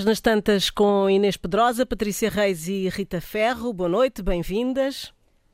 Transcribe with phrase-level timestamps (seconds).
[0.00, 3.70] Páginas Tantas com Inês Pedrosa, Patrícia Reis e Rita Ferro.
[3.70, 5.12] Boa noite, bem-vindas.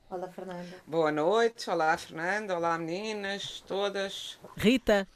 [0.08, 0.68] Olá, Fernanda.
[0.86, 1.68] Boa noite.
[1.68, 2.56] Olá, Fernanda.
[2.56, 4.38] Olá, meninas, todas.
[4.56, 5.08] Rita.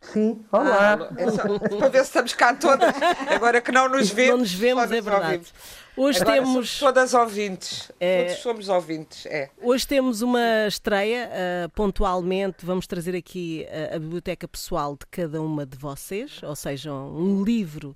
[0.00, 0.98] Sim, olá.
[0.98, 2.94] Ah, é só, para ver se estamos cá todas.
[3.28, 4.30] Agora que não nos vemos.
[4.30, 5.24] Não nos vemos, é verdade.
[5.26, 5.52] Ouvimos.
[5.94, 6.78] Hoje Agora temos.
[6.78, 7.92] todas ouvintes.
[8.00, 8.24] É...
[8.24, 9.50] Todos somos ouvintes, é.
[9.60, 11.28] Hoje temos uma estreia.
[11.28, 16.56] Uh, pontualmente, vamos trazer aqui a, a biblioteca pessoal de cada uma de vocês, ou
[16.56, 17.94] seja, um livro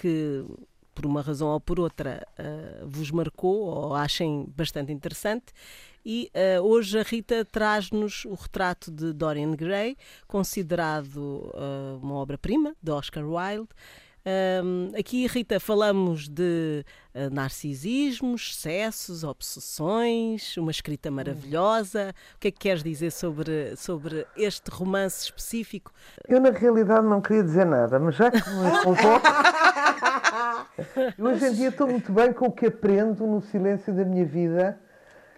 [0.00, 0.44] que
[0.94, 5.46] por uma razão ou por outra uh, vos marcou ou achem bastante interessante.
[6.04, 9.96] E uh, hoje a Rita traz-nos o retrato de Dorian Gray,
[10.26, 13.68] considerado uh, uma obra-prima de Oscar Wilde.
[14.28, 22.12] Um, aqui, Rita, falamos de uh, narcisismos, excessos, obsessões, uma escrita maravilhosa.
[22.34, 25.92] O que é que queres dizer sobre, sobre este romance específico?
[26.26, 29.26] Eu, na realidade, não queria dizer nada, mas já que me convoco.
[31.20, 34.76] hoje em dia estou muito bem com o que aprendo no silêncio da minha vida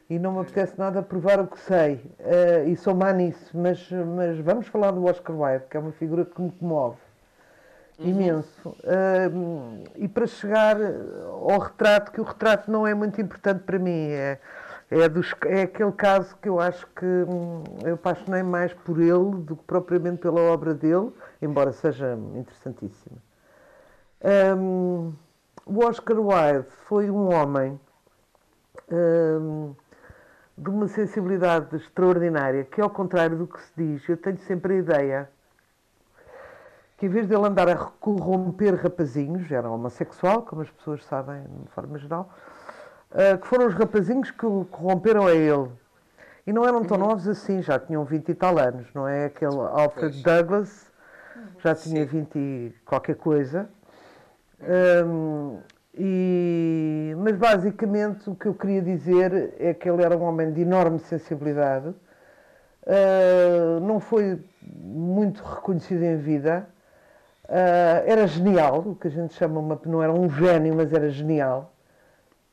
[0.08, 1.96] e não me apetece nada provar o que sei.
[2.20, 3.86] Uh, e sou má nisso, mas,
[4.16, 6.96] mas vamos falar do Oscar Wilde, que é uma figura que me comove
[7.98, 8.08] uhum.
[8.08, 8.76] imenso.
[9.96, 10.76] E para chegar
[11.24, 14.38] ao retrato, que o retrato não é muito importante para mim, é,
[14.90, 19.42] é, dos, é aquele caso que eu acho que hum, eu apaixonei mais por ele
[19.42, 23.18] do que propriamente pela obra dele, embora seja interessantíssima.
[24.56, 25.12] Um,
[25.66, 27.78] o Oscar Wilde foi um homem
[28.90, 29.74] um,
[30.56, 34.76] de uma sensibilidade extraordinária, que ao contrário do que se diz, eu tenho sempre a
[34.78, 35.30] ideia
[36.98, 41.42] que em vez de ele andar a corromper rapazinhos, era homossexual, como as pessoas sabem
[41.62, 42.28] de forma geral,
[43.12, 45.70] uh, que foram os rapazinhos que o corromperam a ele.
[46.44, 47.08] E não eram tão uhum.
[47.08, 49.26] novos assim, já tinham 20 e tal anos, não é?
[49.26, 50.22] Aquele Alfred pois.
[50.22, 50.92] Douglas
[51.60, 52.24] já tinha Sim.
[52.24, 53.68] 20 e qualquer coisa.
[55.06, 55.60] Um,
[55.94, 60.62] e, mas basicamente o que eu queria dizer é que ele era um homem de
[60.62, 66.68] enorme sensibilidade, uh, não foi muito reconhecido em vida,
[67.48, 69.80] Uh, era genial, o que a gente chama uma.
[69.86, 71.74] não era um gênio, mas era genial.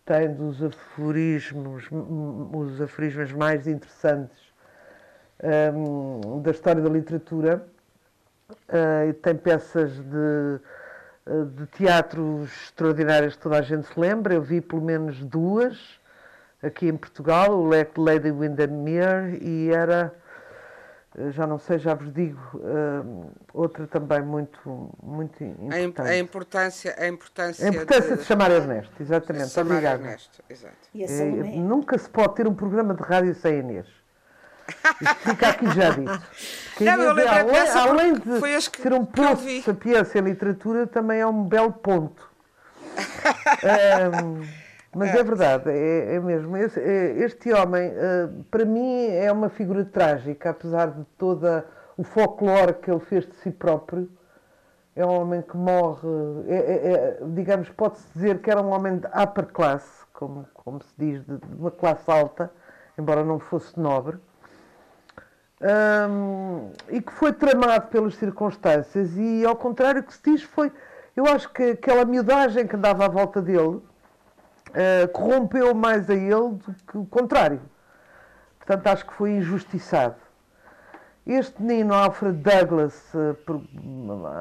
[0.06, 4.38] Tem dos aforismos, os aforismos mais interessantes
[5.76, 7.68] um, da história da literatura.
[8.70, 10.60] Uh, tem peças de,
[11.56, 14.36] de teatro extraordinárias que toda a gente se lembra.
[14.36, 16.00] Eu vi pelo menos duas
[16.64, 20.14] aqui em Portugal, o Lady Windermere, e era
[21.32, 26.02] já não sei, já vos digo, uh, outra também muito, muito importante.
[26.02, 29.50] A importância, a importância, a importância de, de chamar Ernesto, exatamente.
[29.50, 30.02] Chamar Obrigado.
[30.02, 30.76] Ernesto, exato.
[30.94, 31.26] É,
[31.58, 33.88] nunca se pode ter um programa de rádio sem Inês.
[35.02, 36.22] Isto fica aqui já dito.
[36.82, 41.28] Não, eu além, além de que, ser um poço de sapiência e literatura, também é
[41.28, 42.30] um belo ponto.
[44.24, 44.65] um,
[44.96, 46.56] Mas é, é verdade, é, é mesmo.
[46.56, 51.46] Este, é, este homem, eh, para mim, é uma figura trágica, apesar de todo
[51.98, 54.10] o folclore que ele fez de si próprio.
[54.96, 56.08] É um homem que morre,
[56.48, 60.82] é, é, é digamos, pode-se dizer que era um homem de upper class, como, como
[60.82, 62.50] se diz, de, de uma classe alta,
[62.98, 64.18] embora não fosse nobre.
[65.62, 70.72] Um, e que foi tramado pelas circunstâncias, e ao contrário que se diz, foi.
[71.14, 73.82] Eu acho que aquela miudagem que andava à volta dele
[74.76, 77.62] uh, corrompeu mais a ele do que o contrário.
[78.60, 80.16] Portanto, acho que foi injustiçado.
[81.26, 83.62] Este menino Alfred Douglas, uh, por,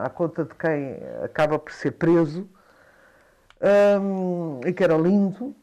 [0.02, 2.48] à conta de quem acaba por ser preso,
[4.00, 5.54] um, e que era lindo, uh,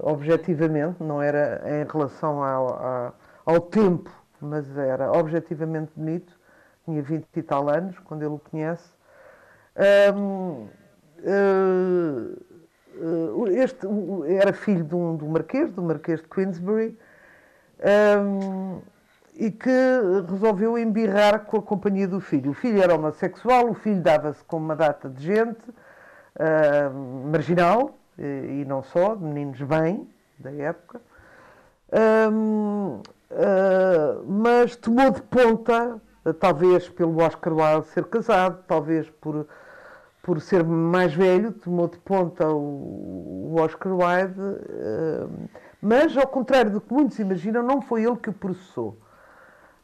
[0.00, 4.10] objetivamente, não era em relação ao, ao, ao, tempo,
[4.40, 6.32] mas era objetivamente bonito,
[6.84, 8.88] tinha 20 e tal anos, quando ele o conhece.
[10.14, 10.70] Um, uh,
[11.22, 12.45] eh,
[13.50, 13.86] este
[14.26, 16.96] era filho de um, do Marquês, do Marquês de Queensbury,
[18.22, 18.80] um,
[19.34, 19.70] e que
[20.30, 22.52] resolveu embirrar com a companhia do filho.
[22.52, 28.62] O filho era homossexual, o filho dava-se com uma data de gente uh, marginal, e,
[28.62, 30.08] e, não só, de meninos bem,
[30.38, 31.00] da época,
[32.32, 36.00] um, uh, ah, mas tomou de ponta,
[36.40, 39.46] talvez pelo Oscar Wilde ser casado, talvez por
[40.26, 45.48] por ser mais velho, tomou de ponta o, Oscar Wilde, uh,
[45.80, 48.98] mas, ao contrário do que muitos imaginam, não foi ele que o processou.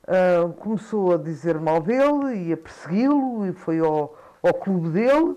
[0.03, 5.37] Uh, começou a dizer mal dele e a persegui-lo, e foi ao, ao clube dele,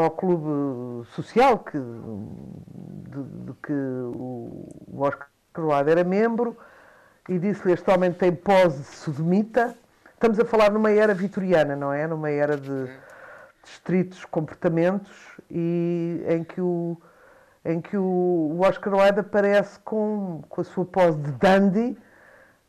[0.00, 5.28] ao clube social que, de, de que o Oscar
[5.58, 6.56] Wilde era membro,
[7.28, 9.74] e disse-lhe: Este homem tem pose sodomita.
[10.14, 12.06] Estamos a falar numa era vitoriana, não é?
[12.06, 12.88] Numa era de
[13.70, 15.10] estritos comportamentos
[15.50, 17.00] e em que o,
[17.64, 21.96] em que o Oscar Wilde aparece com, com a sua pose de dandy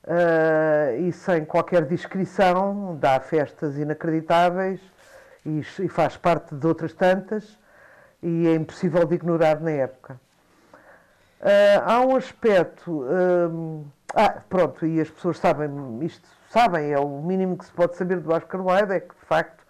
[0.03, 4.79] uh, e sem qualquer descrição, dá festas inacreditáveis
[5.45, 7.57] e, e, faz parte de outras tantas
[8.21, 10.19] e é impossível de ignorar na época.
[11.41, 13.01] Uh, há um aspecto.
[13.03, 15.69] Uh, ah, pronto, e as pessoas sabem,
[16.01, 19.25] isto sabem, é o mínimo que se pode saber do Oscar Wilde, é que de
[19.25, 19.64] facto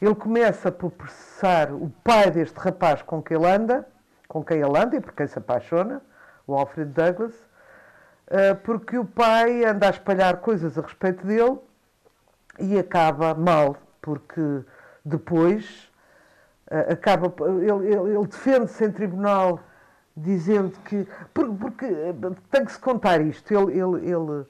[0.00, 3.86] ele começa por processar o pai deste rapaz com quem ele anda,
[4.28, 6.02] com quem ele anda e por quem se apaixona,
[6.46, 7.34] o Alfred Douglas,
[8.30, 11.58] ah, porque o pai anda a espalhar coisas a respeito dele
[12.58, 14.64] e acaba mal, porque
[15.04, 15.90] depois
[16.70, 19.60] ah, acaba, ele, ele, ele defende-se em tribunal
[20.16, 21.06] dizendo que.
[21.34, 21.86] Porque, porque
[22.50, 23.52] tem que se contar isto.
[23.52, 24.46] Ele, ele, ele,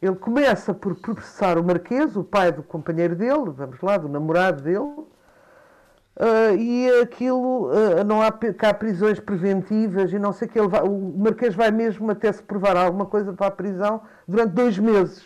[0.00, 4.62] ele começa por processar o Marquês, o pai do companheiro dele, vamos lá, do namorado
[4.62, 10.58] dele, uh, e aquilo, uh, não há cá prisões preventivas e não sei o que.
[10.58, 14.52] Ele vai, o Marquês vai mesmo até se provar alguma coisa para a prisão durante
[14.52, 15.22] dois meses.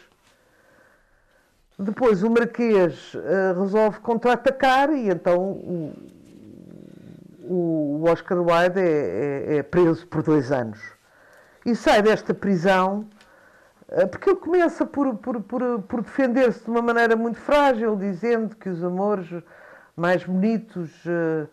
[1.79, 5.93] Depois o Marquês uh, resolve contra-atacar e então o,
[7.43, 10.81] o Oscar Wilde é, é, é preso por dois anos.
[11.65, 13.09] E sai desta prisão
[14.11, 18.69] porque ele começa por, por, por, por defender-se de uma maneira muito frágil, dizendo que
[18.69, 19.29] os amores
[19.97, 21.49] mais bonitos uh,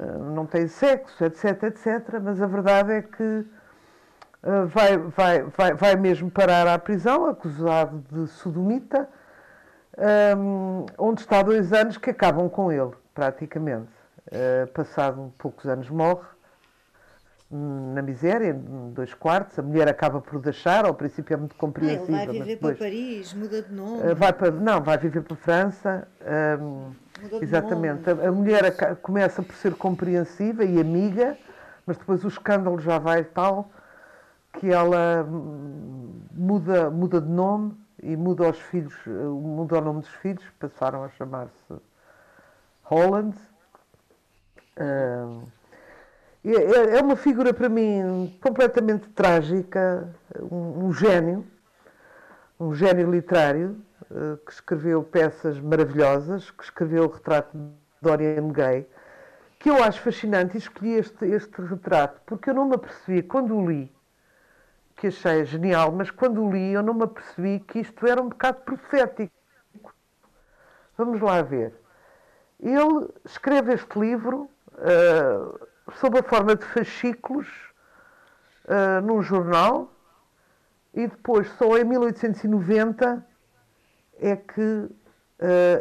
[0.00, 2.20] uh, não têm sexo, etc, etc.
[2.22, 8.04] Mas a verdade é que uh, vai, vai, vai, vai mesmo parar à prisão, acusado
[8.10, 9.08] de sodomita,
[10.36, 13.92] um, onde está dois anos que acabam com ele, praticamente.
[14.72, 16.33] passado poucos anos morre
[17.54, 18.52] na miséria,
[18.92, 19.58] dois quartos.
[19.58, 22.18] A mulher acaba por deixar, ao princípio é muito compreensiva.
[22.18, 24.02] Ah, ele vai viver depois, para Paris, muda de nome.
[24.02, 26.08] Eh, vai para, não, vai viver para a França.
[26.60, 26.90] Um,
[27.40, 28.10] exatamente.
[28.10, 31.38] A, a, mulher começa por ser compreensiva e amiga,
[31.86, 33.70] mas depois o escândalo já vai tal
[34.54, 40.00] que ela hum, muda, muda de nome e muda os filhos, eh, muda o nome
[40.00, 41.74] dos filhos, passaram a chamar-se
[42.82, 43.36] Holland.
[44.76, 45.42] Um,
[46.44, 51.46] é, é, é uma figura para mim completamente trágica, um, um gênio,
[52.60, 53.80] um gênio literário,
[54.10, 57.70] uh, que escreveu peças maravilhosas, que escreveu o retrato de
[58.02, 58.86] Dorian Gray,
[59.58, 63.56] que eu acho fascinante e escolhi este, este retrato, porque eu não me apercebi, quando
[63.56, 63.90] o li,
[64.96, 68.28] que achei genial, mas quando o li eu não me apercebi que isto era um
[68.28, 69.32] bocado profético.
[70.96, 71.72] Vamos lá ver.
[72.60, 74.48] Ele escreve este livro.
[74.74, 77.46] Uh, sob a forma de fascículos
[78.64, 79.92] uh, num jornal
[80.94, 83.26] e depois só em 1890
[84.20, 84.90] é que uh,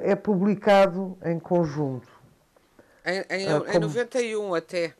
[0.01, 2.07] é publicado em conjunto.
[3.05, 3.73] Em, em, uh, como...
[3.73, 4.94] em 91 até.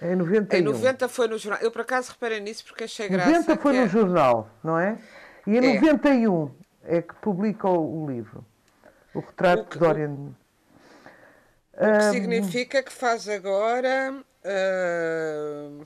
[0.00, 0.58] Em 91.
[0.58, 1.62] Em 90 foi no jornal.
[1.62, 3.30] Eu por acaso reparei nisso porque achei graça.
[3.30, 3.88] 90 foi no é...
[3.88, 4.98] jornal, não é?
[5.46, 5.80] E em é.
[5.80, 6.50] 91
[6.84, 8.44] é que publica o livro.
[9.14, 10.10] O retrato o que, de Dorian.
[10.10, 10.34] O,
[11.74, 12.12] o que um...
[12.12, 15.84] significa que faz agora Uh,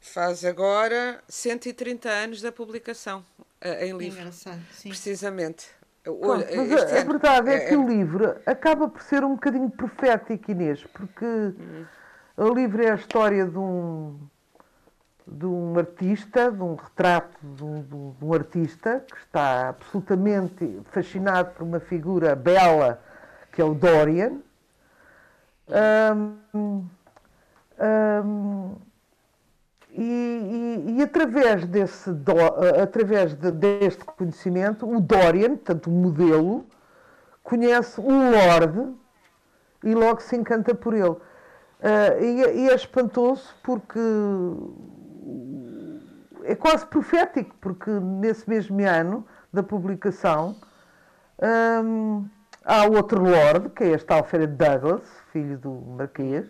[0.00, 3.22] faz agora 130 anos da publicação
[3.62, 4.20] uh, em livro.
[4.20, 4.88] Engraçado, sim.
[4.88, 5.68] Precisamente.
[6.02, 7.76] Pronto, mas a, a, verdade é, é que é...
[7.76, 11.84] o livro acaba por ser um bocadinho profético, Inês, porque hum.
[12.38, 14.18] o livro é a história de um,
[15.26, 17.82] de um artista, de um retrato de um,
[18.18, 23.02] de um artista que está absolutamente fascinado por uma figura bela
[23.52, 24.40] que é o Dorian.
[26.54, 26.88] Um,
[27.80, 28.76] um,
[29.92, 32.32] e, e, e, através, desse do,
[32.80, 36.66] através de, deste conhecimento, o Dorian, portanto o modelo,
[37.42, 38.94] conhece o Lorde
[39.82, 41.08] e logo se encanta por ele.
[41.08, 43.98] Uh, e, e, é espantoso porque
[46.44, 50.56] é quase profético, porque nesse mesmo ano da publicação
[51.84, 52.28] um,
[52.64, 56.46] há outro Lorde, que é este Alfred Douglas, filho do Marquês,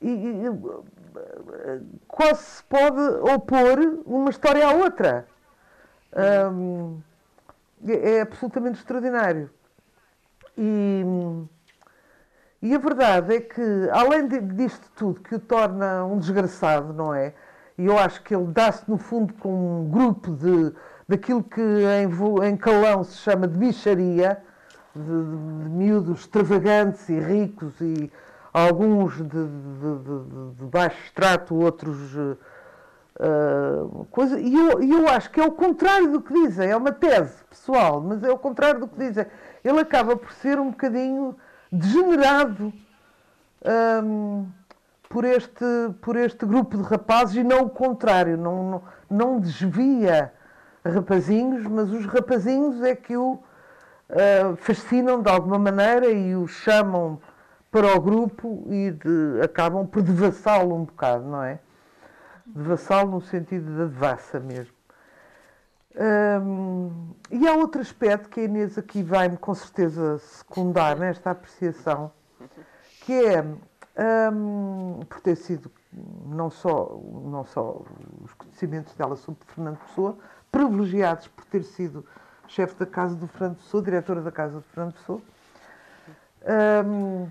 [0.00, 0.44] e, e,
[2.06, 3.00] quase se pode
[3.32, 5.26] opor uma história à outra.
[6.12, 6.42] É,
[8.16, 9.50] é absolutamente extraordinário.
[10.56, 11.04] E,
[12.60, 17.14] e a verdade é que, além de, disto tudo, que o torna um desgraçado, não
[17.14, 17.32] é?
[17.76, 20.74] E eu acho que ele dá-se, no fundo, com um grupo de,
[21.08, 24.42] daquilo que em, em Calão se chama de bicharia,
[24.94, 28.10] de, de, de miúdos extravagantes e ricos e
[28.66, 35.44] alguns de, de, de, baixo extrato, outros uh, coisa, e eu, eu acho que é
[35.44, 38.98] o contrário do que dizem, é uma tese pessoal, mas é o contrário do que
[38.98, 39.26] dizem.
[39.64, 41.36] Ele acaba por ser um bocadinho
[41.70, 42.72] degenerado
[44.04, 44.46] um,
[45.08, 45.64] por, este,
[46.00, 50.32] por este grupo de rapazes e não o contrário, não, não, não desvia
[50.84, 57.20] rapazinhos, mas os rapazinhos é que o uh, fascinam de alguma maneira e o chamam
[57.70, 61.58] para o grupo e de, acabam por devassá-lo um bocado, não é?
[62.46, 64.78] Devassá-lo no sentido da devassa mesmo.
[65.94, 72.12] Um, e há outro aspecto que a Inês aqui vai-me com certeza secundar nesta apreciação,
[73.00, 73.42] que é,
[74.32, 75.70] um, por ter sido
[76.26, 77.82] não só, não só
[78.22, 80.16] os conhecimentos dela sobre Fernando Pessoa,
[80.52, 82.04] privilegiados por ter sido
[82.46, 85.20] chefe da Casa do Fernando Pessoa, diretora da Casa do Fernando Pessoa,
[86.86, 87.28] um,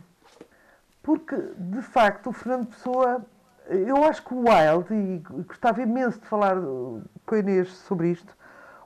[1.07, 3.25] porque, de facto, o Fernando Pessoa,
[3.69, 8.35] eu acho que o Wilde, e gostava imenso de falar com a Inês sobre isto,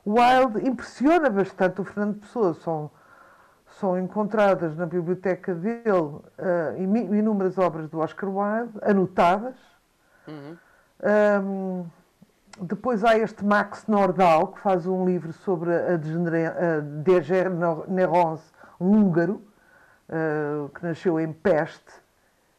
[0.04, 2.88] o Wilde impressiona bastante o Fernando Pessoa, são,
[3.80, 6.22] são encontradas na biblioteca dele uh,
[7.12, 9.56] inúmeras obras do Oscar Wilde, anotadas,
[10.28, 10.56] uhum.
[11.44, 11.86] um,
[12.60, 15.96] depois há este Max Nordau, que faz um livro sobre a,
[17.02, 19.42] degenerance um húngaro,
[20.08, 22.01] uh, que nasceu em Peste,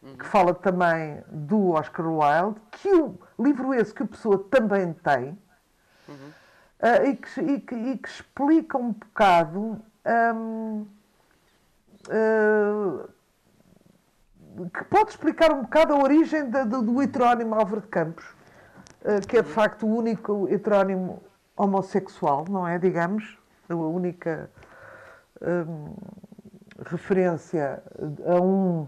[0.04, 0.18] uhum.
[0.18, 5.38] que fala também do Oscar Wilde, que o livro esse que a pessoa também tem,
[6.08, 6.32] uhum.
[6.82, 9.82] uh, e, que, e, que, e, que, explica um bocado.
[10.06, 10.86] Um,
[12.10, 13.10] uh,
[14.72, 18.24] que pode explicar um bocado a origem do, do heterónimo Álvaro de Campos
[19.04, 21.22] eh, que é de facto o único heterónimo
[21.58, 22.80] homossexual, não é?
[22.80, 24.50] Digamos, a única
[25.42, 25.94] um,
[26.86, 27.84] referência
[28.26, 28.88] a um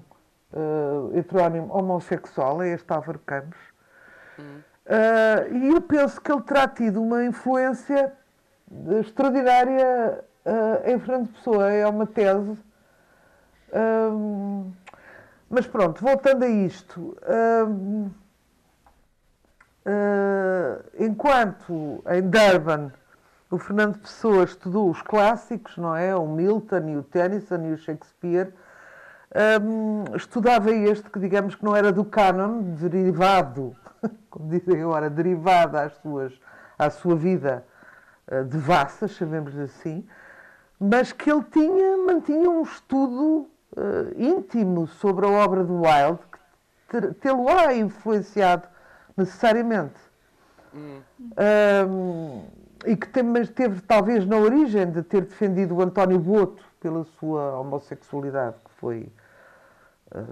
[0.54, 3.60] uh, heterónimo homossexual, é este Álvaro Campos.
[4.38, 8.14] Uh, e eu penso que ele terá tido uma influência
[9.00, 11.72] extraordinária uh, em Fernando Pessoa.
[11.72, 12.58] É uma tese.
[13.74, 14.72] Um,
[15.50, 17.18] mas pronto, voltando a isto.
[17.68, 18.10] Um,
[20.98, 22.92] enquanto em Durban
[23.56, 26.16] o Fernando Pessoa estudou os clássicos, não é?
[26.16, 28.54] O Milton e o Tennyson e o Shakespeare,
[29.62, 33.76] um, estudava este que digamos que não era do canon, derivado,
[34.30, 36.34] como dizem agora, derivado às suas,
[36.78, 37.66] à sua vida
[38.32, 40.06] uh, de vassas, chamemos assim,
[40.80, 46.20] mas que ele tinha, mantinha um estudo uh, íntimo sobre a obra do Wilde,
[46.88, 48.68] que tê-lo-á influenciado
[49.18, 50.00] necessariamente.
[50.74, 51.02] Hum.
[51.90, 52.44] Um,
[52.86, 57.04] e que tem, mas teve talvez na origem de ter defendido o António Boto pela
[57.20, 59.25] sua homossexualidade, que foi, ah,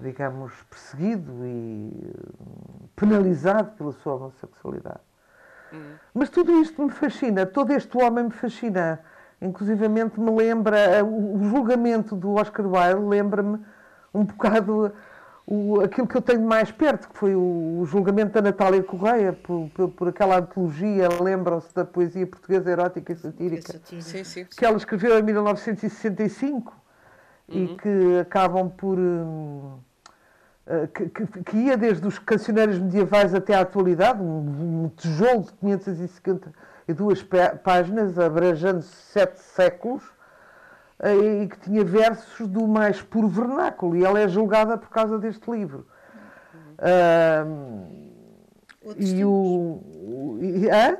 [0.01, 2.13] digamos, perseguido e
[2.95, 4.99] penalizado pela sua homossexualidade.
[5.73, 5.93] Hum.
[6.13, 8.99] Mas tudo isto me fascina, todo este homem me fascina.
[9.41, 13.59] Inclusivamente me lembra, o julgamento do Oscar Wilde lembra-me
[14.13, 14.93] um bocado
[15.45, 19.33] o, aquilo que eu tenho mais perto, que foi o, o julgamento da Natália Correia,
[19.33, 24.45] por, por, por aquela antologia, lembram-se da poesia portuguesa erótica e satírica, sim, sim.
[24.45, 26.82] que ela escreveu em 1965
[27.47, 27.63] uhum.
[27.63, 28.97] e que acabam por.
[28.97, 29.77] Hum,
[30.65, 35.43] eh, que, que, que, ia desde os cancioneiros medievais até à atualidade, um, um tijolo
[35.43, 37.25] de 552
[37.63, 40.03] páginas, abrangendo sete séculos,
[41.03, 45.51] e que tinha versos do mais puro vernáculo, e ela é julgada por causa deste
[45.51, 45.85] livro.
[46.79, 48.03] Uh,
[48.81, 50.37] Outros e o.
[50.41, 50.97] E, hã?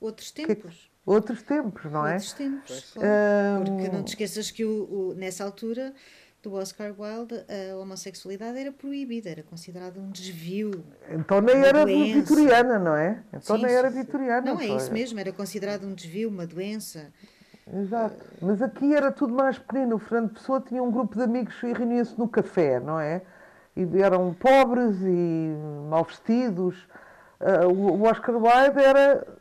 [0.00, 0.87] Outros tempos.
[1.08, 2.12] Outros tempos, não é?
[2.12, 2.94] Outros tempos.
[2.96, 5.94] Uh, Porque não te esqueças que o, o, nessa altura
[6.42, 10.84] do Oscar Wilde a homossexualidade era proibida, era considerada um desvio.
[11.08, 12.12] Então nem era doença.
[12.12, 13.22] vitoriana, não é?
[13.32, 14.52] Então sim, nem era vitoriana.
[14.52, 17.10] Não, é isso mesmo, era considerado um desvio, uma doença.
[17.72, 18.16] Exato.
[18.42, 19.96] Mas aqui era tudo mais pequenino.
[19.96, 23.22] O Fernando Pessoa tinha um grupo de amigos e reunia-se no café, não é?
[23.74, 25.54] E eram pobres e
[25.88, 26.76] mal vestidos.
[27.40, 29.37] Uh, o Oscar Wilde era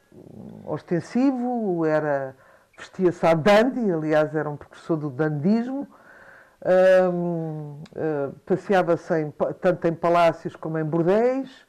[0.66, 2.36] ostensivo, era
[2.78, 5.88] vestia-se à dandy, aliás era um professor do dandismo,
[6.62, 11.68] uh, uh, passeava-se tanto em palácios como em bordéis,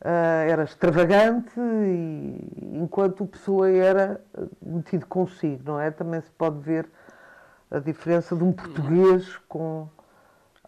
[0.00, 4.20] Uh, era extravagante e enquanto Pessoa era
[4.62, 5.90] metido consigo, não é?
[5.90, 6.88] Também se pode ver
[7.68, 9.88] a diferença de um português com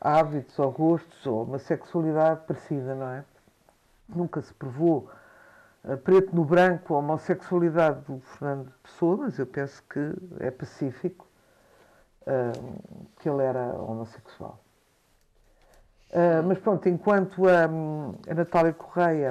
[0.00, 3.25] hábitos ou gostos ou uma sexualidade parecida, não é?
[4.09, 5.09] Nunca se provou
[6.05, 9.99] preto no branco a homossexualidade do Fernando Pessoa, mas eu penso que
[10.41, 11.27] é pacífico
[12.23, 14.61] uh, que ele era homossexual.
[16.11, 19.31] Uh, mas pronto, enquanto a, a Natália Correia,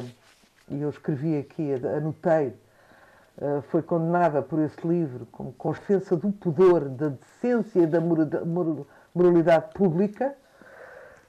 [0.69, 2.55] e eu escrevi aqui, anotei,
[3.37, 7.99] uh, foi condenada por esse livro como com do pudor, da decência e da
[9.13, 10.35] moralidade pública.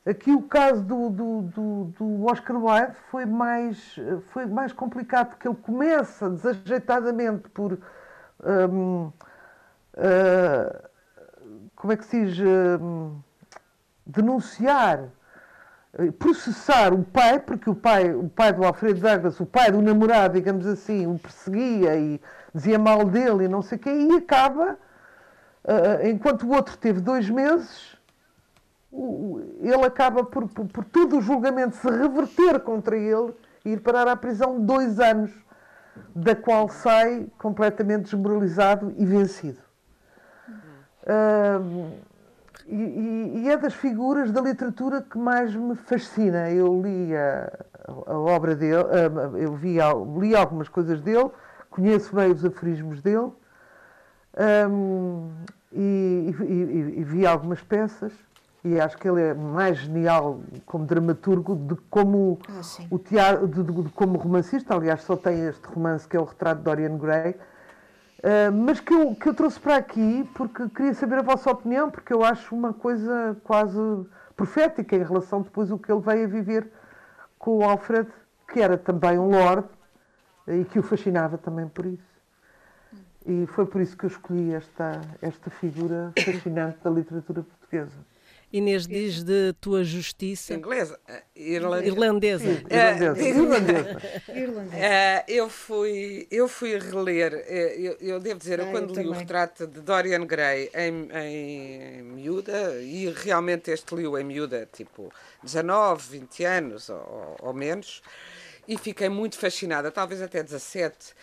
[0.04, 3.96] Aqui o caso do, do, do, do, Oscar Wilde foi mais,
[4.30, 7.78] foi mais complicado, porque ele começa desajeitadamente por.
[8.42, 9.12] Um, uh,
[9.98, 10.88] ah,
[11.76, 12.38] como é que se diz?
[12.40, 13.20] Um,
[14.06, 15.10] denunciar,
[16.18, 20.34] processar o pai, porque o pai, o pai do Alfredo Douglas, o pai do namorado,
[20.34, 22.20] digamos assim, o perseguia e
[22.54, 24.78] dizia mal dele e não sei o quê, e acaba,
[25.64, 27.99] uh, enquanto o outro teve dois meses
[28.92, 33.32] ele acaba por, por, por todo o julgamento se reverter contra ele
[33.64, 35.30] e ir parar à prisão dois anos,
[36.14, 39.58] da qual sai completamente desmoralizado e vencido.
[41.02, 41.90] Uh,
[42.66, 46.50] e, e, é das figuras da literatura que mais me fascina.
[46.50, 47.52] Eu li a,
[48.06, 48.84] a obra dele,
[49.38, 49.78] eu vi,
[50.18, 51.30] li algumas coisas dele,
[51.68, 53.32] conheço bem os aforismos dele
[54.68, 55.30] um,
[55.72, 56.34] e,
[56.96, 58.12] e, vi algumas peças
[58.62, 63.62] e acho que ele é mais genial como dramaturgo de como ah, o teatro, de,
[63.62, 64.74] de, de, como romancista.
[64.74, 68.92] Aliás, só tem este romance que é o retrato de Dorian Gray, uh, mas que
[68.92, 72.54] eu, que eu trouxe para aqui porque queria saber a vossa opinião, porque eu acho
[72.54, 73.78] uma coisa quase
[74.36, 76.70] profética em relação depois o que ele veio a viver
[77.38, 78.08] com o Alfred,
[78.52, 79.66] que era também um lord
[80.46, 82.10] e que o fascinava também por isso.
[83.26, 88.09] E foi por isso que eu escolhi esta, esta figura fascinante da literatura portuguesa.
[88.52, 90.54] Inês diz de tua justiça.
[90.54, 90.98] Inglesa.
[91.06, 91.86] Eh, irlandesa.
[91.86, 92.50] Irlandesa.
[93.22, 94.02] Irlandesa.
[94.28, 94.76] Irlandesa.
[94.76, 98.94] Uh, eu, fui, eu fui reler, eu, eu devo dizer, eu ah, quando eu li
[98.94, 99.10] também.
[99.10, 105.12] o retrato de Dorian Gray em, em miúda, e realmente este li-o em miúda, tipo
[105.44, 108.02] 19, 20 anos ou, ou menos,
[108.66, 111.14] e fiquei muito fascinada, talvez até 17.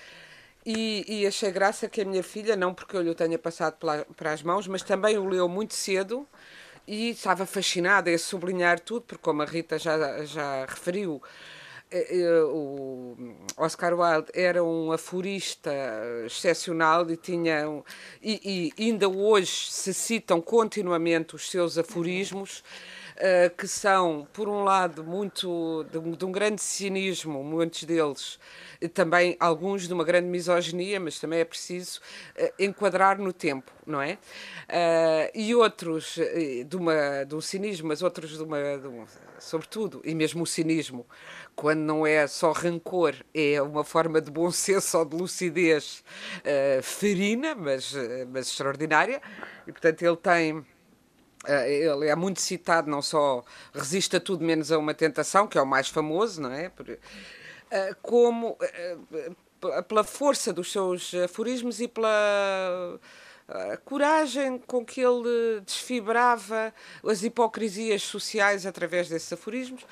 [0.66, 4.06] E, e, achei graça que a minha filha, não porque eu lhe tenha passado pela,
[4.18, 6.28] para as mãos, mas também o leu muito cedo
[6.88, 11.22] e estava fascinada a sublinhar tudo, porque como a Rita já, já referiu,
[11.92, 13.16] eh, eh, o
[13.58, 15.72] Oscar Wilde era um aforista
[16.26, 17.66] excepcional e tinha
[18.22, 22.64] e, e ainda hoje se citam continuamente os seus aforismos
[23.18, 28.40] uh, que são por um lado muito de, de um grande cinismo muitos deles
[28.94, 32.00] também alguns de uma grande misoginia, mas também é preciso
[32.38, 34.14] uh, enquadrar no tempo, não é?
[34.70, 39.06] Uh, e outros uh, de, uma, de um cinismo, mas outros de uma, de um,
[39.40, 41.08] sobretudo, e mesmo o cinismo,
[41.56, 46.04] quando não é só rancor, é uma forma de bom senso ou de lucidez
[46.84, 47.94] ferina, mas,
[48.32, 49.22] mas extraordinária,
[49.66, 50.66] e portanto ele tem
[51.48, 55.62] ele é muito citado, não só resiste a tudo menos a uma tentação, que é
[55.62, 56.72] o mais famoso, não é?
[57.72, 58.98] Eh, como eh,
[59.88, 63.00] pela força dos seus aforismos e pela
[63.86, 66.74] coragem com que ele desfibrava
[67.06, 69.86] as hipocrisias sociais através desses aforismos.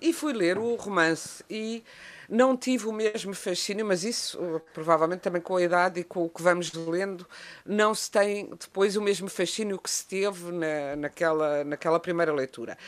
[0.00, 1.82] E fui ler o romance e
[2.30, 6.28] não tive o mesmo fascínio, mas isso provavelmente também com a idade e com o
[6.30, 7.26] que vamos lendo,
[7.66, 12.78] não se tem depois o mesmo fascínio que se teve na, naquela, naquela primeira leitura.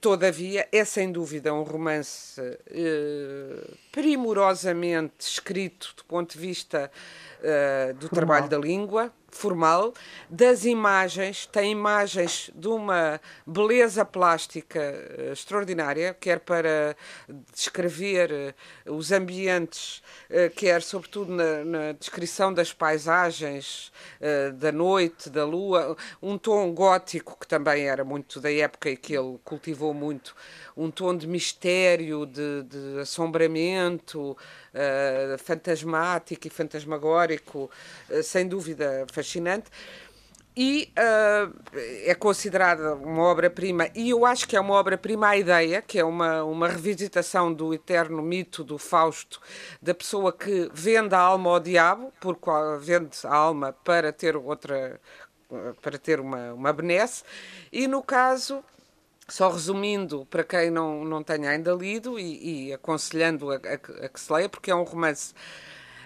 [0.00, 6.88] Todavia, é sem dúvida um romance eh, primorosamente escrito do ponto de vista
[7.40, 8.14] uh, do Formal.
[8.14, 9.92] trabalho da língua, formal,
[10.30, 16.96] das imagens, tem imagens de uma beleza plástica uh, extraordinária, quer para
[17.52, 18.54] descrever
[18.86, 20.00] uh, os ambientes,
[20.54, 23.90] quer sobretudo na, na, descrição das paisagens,
[24.58, 29.16] da noite, da lua, um tom gótico que também era muito da época e que
[29.16, 30.36] ele cultivou muito,
[30.78, 37.68] um tom de mistério, de, de assombramento, uh, fantasmático e fantasmagórico,
[38.08, 39.68] uh, sem dúvida fascinante.
[40.56, 41.54] E uh,
[42.04, 46.04] é considerada uma obra-prima, e eu acho que é uma obra-prima a ideia, que é
[46.04, 49.40] uma, uma revisitação do eterno mito do Fausto,
[49.80, 55.00] da pessoa que vende a alma ao diabo, porque vende a alma para ter outra
[55.80, 57.22] para ter uma, uma benesse,
[57.72, 58.62] e no caso
[59.28, 64.08] só resumindo, para quem não, não tenha ainda lido e, e aconselhando a, a, a,
[64.08, 65.34] que se leia, porque é um romance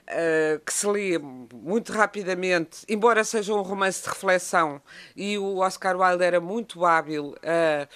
[0.09, 4.83] uh, que se lê muito rapidamente, embora seja um romance de reflexão,
[5.17, 7.89] e o Oscar Wilde era muito hábil a.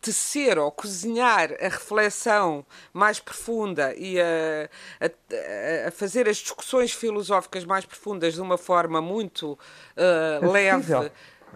[0.00, 4.68] tecer ou cozinhar a reflexão mais profunda e a,
[5.00, 9.52] a, a, fazer as discussões filosóficas mais profundas de uma forma muito
[9.96, 10.92] uh, leve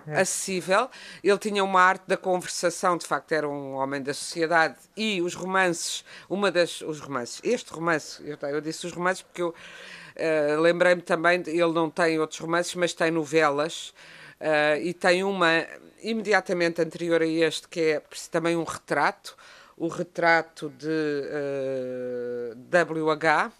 [0.06, 0.20] é.
[0.20, 0.88] acessível.
[1.22, 4.76] Ele tinha uma arte da conversação, de facto, era um homem da sociedade.
[4.96, 6.80] E os romances, uma das.
[6.80, 11.72] Os romances, este romance, eu, eu disse os romances porque eu uh, lembrei-me também, ele
[11.72, 13.94] não tem outros romances, mas tem novelas.
[14.40, 15.66] Uh, e tem uma
[16.00, 19.36] imediatamente anterior a este, que é também um retrato,
[19.76, 23.52] o retrato de uh, WH,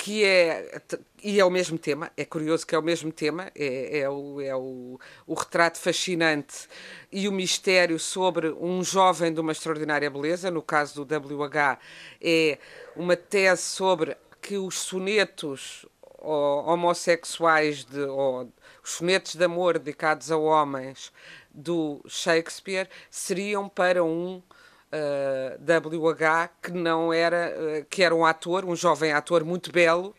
[0.00, 0.80] que é
[1.22, 4.40] e é o mesmo tema, é curioso que é o mesmo tema, é, é, o,
[4.40, 6.66] é o, o retrato fascinante
[7.12, 11.78] e o mistério sobre um jovem de uma extraordinária beleza, no caso do WH,
[12.18, 12.58] é
[12.96, 15.84] uma tese sobre que os sonetos
[16.18, 18.50] homossexuais, de, ou
[18.82, 21.12] os sonetos de amor dedicados a homens
[21.50, 24.42] do Shakespeare seriam para um
[24.92, 30.14] WH que não era, uh, que era um ator, um jovem ator muito belo,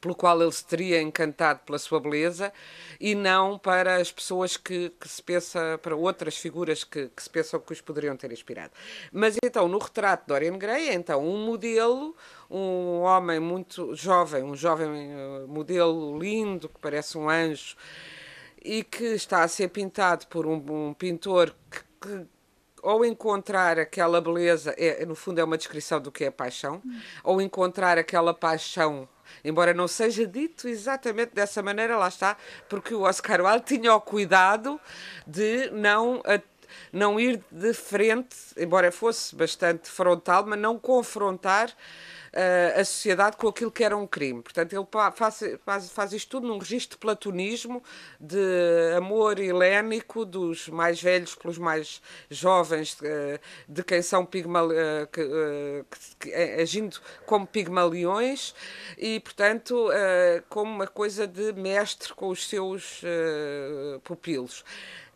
[0.00, 2.52] pelo qual ele se teria encantado pela sua beleza
[3.00, 7.28] e não para as pessoas que, que se pensa, para outras figuras que, que, se
[7.28, 8.72] pensam que os poderiam ter inspirado.
[9.12, 12.16] Mas então, no retrato de Dorian Gray, é então um modelo,
[12.50, 17.76] um homem muito jovem, um jovem uh, modelo lindo, que parece um anjo,
[18.64, 22.26] e que está a ser pintado por um, um pintor que, que
[22.82, 27.00] ou encontrar aquela beleza, é, no fundo é uma descrição do que é paixão, hum.
[27.22, 29.08] ou encontrar aquela paixão,
[29.44, 32.36] embora não seja dito exatamente dessa maneira, lá está,
[32.68, 34.80] porque o Oscar Wilde tinha o cuidado
[35.26, 36.20] de não
[36.90, 41.70] não ir de frente, embora fosse bastante frontal, mas não confrontar
[42.32, 44.42] uh, a sociedade com aquilo que era um crime.
[44.42, 47.82] Portanto, ele faz, faz, faz isto tudo num registro de platonismo,
[48.18, 55.06] de amor helénico dos mais velhos pelos mais jovens, uh, de quem são pigmal, uh,
[55.10, 55.24] que,
[56.18, 58.54] que, agindo como pigmaliões
[58.96, 59.88] e, portanto,
[60.48, 63.02] como uma coisa de mestre com os seus
[64.04, 64.64] pupilos.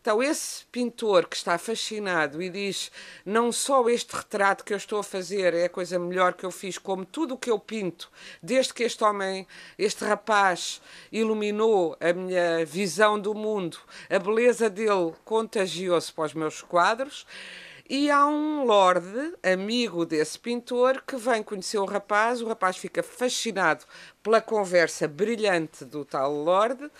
[0.06, 2.92] Então, esse pintor que está fascinado e diz:
[3.24, 6.52] não só este retrato que eu estou a fazer é a coisa melhor que eu
[6.52, 8.08] fiz, como tudo o que eu pinto,
[8.40, 15.12] desde que este homem, este rapaz, iluminou a minha visão do mundo, a beleza dele
[15.24, 17.26] contagiou-se para os meus quadros.
[17.90, 22.42] E há um lorde, amigo desse pintor, que vem conhecer o rapaz.
[22.42, 23.84] O rapaz fica fascinado
[24.22, 26.90] pela conversa brilhante do tal lorde.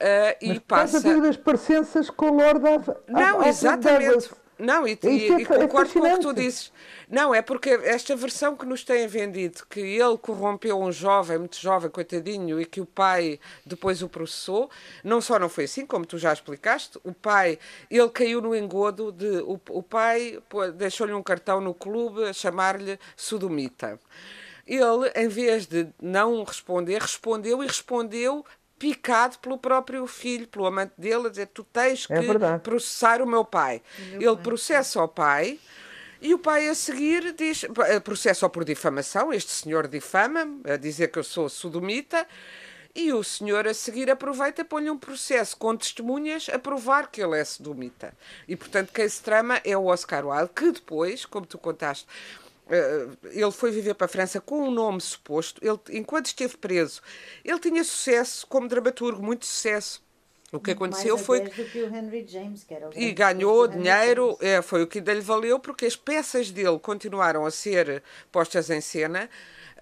[0.00, 0.96] Uh, e passa.
[0.96, 4.30] a ter as parecenças com o Lord of, Não, exatamente.
[4.60, 6.70] Não, e, e, é, e concordo com o que tu dizes.
[7.08, 11.58] Não, é porque esta versão que nos têm vendido, que ele corrompeu um jovem, muito
[11.58, 14.70] jovem, coitadinho, e que o pai depois o processou,
[15.02, 17.58] não só não foi assim, como tu já explicaste, o pai,
[17.90, 19.38] ele caiu no engodo de.
[19.38, 20.38] O, o pai
[20.76, 23.98] deixou-lhe um cartão no clube a chamar-lhe sodomita.
[24.66, 28.44] Ele, em vez de não responder, respondeu e respondeu
[28.80, 33.20] picado pelo próprio filho, pelo amante dele, a dizer: Tu tens é que é processar
[33.20, 33.82] o meu pai.
[34.08, 34.42] Meu Ele pai.
[34.42, 35.60] processa o pai.
[36.22, 41.08] E o pai a seguir diz, eh, processa por difamação, este senhor difama, a dizer
[41.08, 42.26] que eu sou sodomita,
[42.94, 47.22] e o senhor a seguir aproveita e põe um processo com testemunhas a provar que
[47.22, 48.12] ele é sodomita.
[48.46, 52.06] E portanto quem se trama é o Oscar Wilde, que depois, como tu contaste,
[53.24, 55.60] ele foi viver para a França com um nome suposto.
[55.64, 57.02] Ele, enquanto esteve preso,
[57.44, 60.02] ele tinha sucesso como dramaturgo, muito sucesso.
[60.52, 65.20] O que aconteceu foi que James, que e ganhou dinheiro, é, foi o que lhe
[65.20, 68.02] valeu, porque as peças dele continuaram a ser
[68.32, 69.30] postas em cena.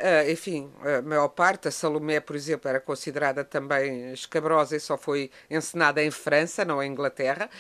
[0.00, 4.96] Uh, enfim, a maior parte, a Salomé, por exemplo, era considerada também escabrosa e só
[4.96, 7.50] foi encenada em França, não em Inglaterra.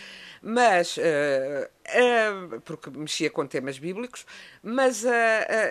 [0.40, 4.24] Mas uh, uh, porque mexia com temas bíblicos,
[4.62, 5.04] mas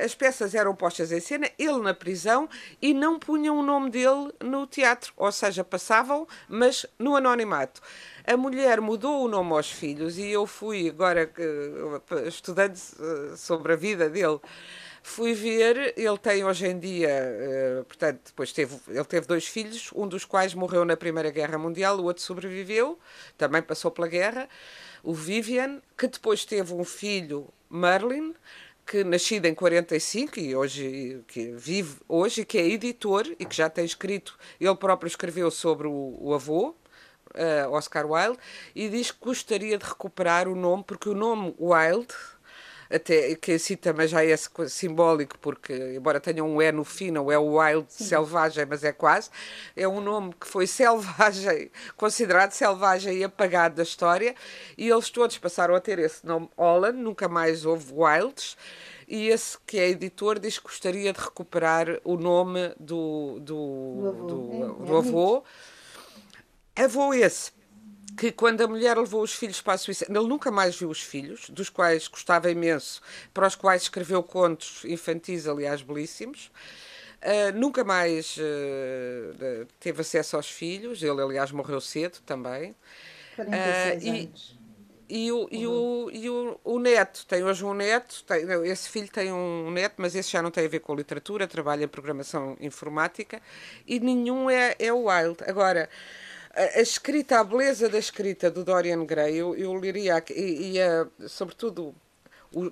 [0.03, 2.49] as peças eram postas em cena, ele na prisão
[2.81, 7.81] e não punham o nome dele no teatro, ou seja, passavam, mas no anonimato.
[8.25, 11.31] A mulher mudou o nome aos filhos e eu fui agora
[12.25, 12.75] estudando
[13.37, 14.41] sobre a vida dele
[15.01, 19.89] fui ver, ele tem hoje em dia, uh, portanto, depois teve, ele teve dois filhos,
[19.95, 22.99] um dos quais morreu na Primeira Guerra Mundial, o outro sobreviveu,
[23.37, 24.47] também passou pela guerra,
[25.03, 28.33] o Vivian, que depois teve um filho, Merlin,
[28.85, 33.69] que nascido em 45 e hoje que vive hoje, que é editor e que já
[33.69, 36.73] tem escrito, ele próprio escreveu sobre o, o avô,
[37.37, 38.39] uh, Oscar Wilde,
[38.73, 42.15] e diz que gostaria de recuperar o nome, porque o nome Wilde
[42.89, 44.35] até que assim também já é
[44.67, 48.05] simbólico, porque, embora tenha um E no fim, não é o wild Sim.
[48.05, 49.29] selvagem, mas é quase,
[49.75, 54.35] é um nome que foi selvagem, considerado selvagem e apagado da história,
[54.77, 58.57] e eles todos passaram a ter esse nome Holland, nunca mais houve Wilds.
[59.07, 64.27] E esse que é editor diz que gostaria de recuperar o nome do, do, do.
[64.27, 65.43] Do, é, do avô.
[66.75, 67.56] avô esse
[68.15, 71.01] que quando a mulher levou os filhos para a Suíça, ele nunca mais viu os
[71.01, 73.01] filhos, dos quais gostava imenso,
[73.33, 76.51] para os quais escreveu contos infantis, aliás, belíssimos.
[77.17, 82.75] Uh, nunca mais uh, teve acesso aos filhos, ele, aliás, morreu cedo também.
[83.35, 84.57] 46 uh, anos.
[85.09, 89.09] E, o, e, o, e o, o neto, tem hoje um neto, tem, esse filho
[89.09, 91.87] tem um neto, mas esse já não tem a ver com a literatura, trabalha em
[91.87, 93.41] programação informática,
[93.85, 95.45] e nenhum é, é o Wilde.
[95.47, 95.89] Agora,
[96.57, 100.81] a, a, escrita, a beleza da escrita do Dorian Gray, eu, eu leria, e, e
[100.81, 101.93] a, sobretudo,
[102.51, 102.71] o,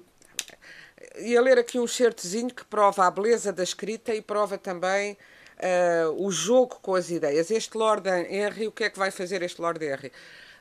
[1.19, 6.25] ia ler aqui um certozinho que prova a beleza da escrita e prova também uh,
[6.25, 7.51] o jogo com as ideias.
[7.51, 10.11] Este Lord Henry, o que é que vai fazer este Lord Henry?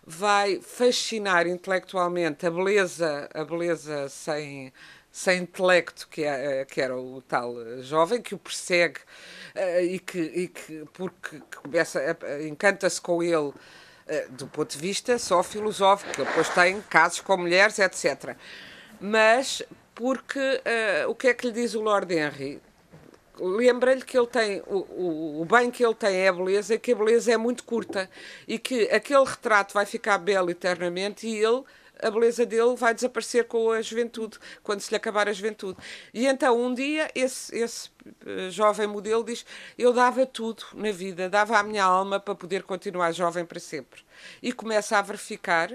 [0.06, 4.70] Vai fascinar intelectualmente a beleza, a beleza sem,
[5.14, 8.98] sem intelecto, que, é, que era o tal jovem, que o persegue
[9.55, 12.00] uh, e, que, e que, porque começa,
[12.48, 13.53] encanta-se com ele
[14.31, 18.37] do ponto de vista só filosófico, depois tem casos com mulheres, etc.
[19.00, 19.62] Mas
[19.94, 20.61] porque
[21.09, 22.61] o que é que lhe diz o Lord Henry?
[23.38, 26.92] Lembra-lhe que ele tem o, o, o, bem que ele tem é a beleza, que
[26.92, 28.11] a beleza é muito curta
[28.46, 31.64] e que aquele retrato vai ficar belo eternamente e ele
[32.05, 35.79] a beleza dele vai desaparecer com a juventude, quando se lhe acabar a juventude.
[36.12, 37.88] E então, um dia, esse, esse
[38.27, 39.45] uh, jovem modelo diz:
[39.79, 44.03] Eu dava tudo na vida, dava a minha alma para poder continuar jovem para sempre.
[44.43, 45.71] E começa a verificar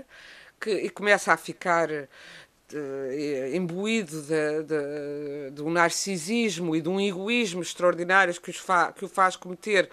[0.59, 6.99] que, e começa a ficar de, imbuído de, de, de, um narcisismo e de um
[6.99, 9.89] egoísmo extraordinários que, fa, que o faz cometer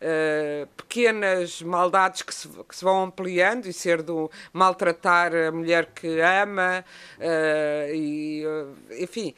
[0.00, 5.86] uh, pequenas maldades que se, que se, vão ampliando e ser do maltratar a mulher
[5.86, 6.84] que ama
[7.18, 9.34] uh, e uh, enfim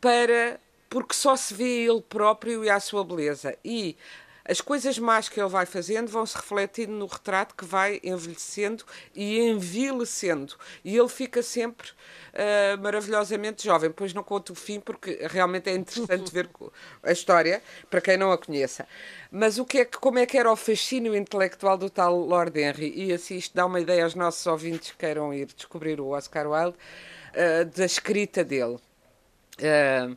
[0.00, 3.56] para porque só se vê ele próprio e a sua beleza.
[3.64, 3.96] E
[4.48, 8.82] as coisas más que ele vai fazendo vão se refletindo no retrato que vai envelhecendo
[9.14, 10.54] e envilecendo.
[10.82, 13.90] E ele fica sempre uh, maravilhosamente jovem.
[13.90, 16.48] Pois não conto o fim, porque realmente é interessante ver
[17.02, 18.88] a história, para quem não a conheça.
[19.30, 22.58] Mas o que é que, como é que era o fascínio intelectual do tal Lord
[22.58, 22.90] Henry?
[22.96, 26.50] E assim isto dá uma ideia aos nossos ouvintes que queiram ir descobrir o Oscar
[26.50, 26.76] Wilde,
[27.34, 28.78] uh, da escrita dele.
[29.58, 30.16] Uh,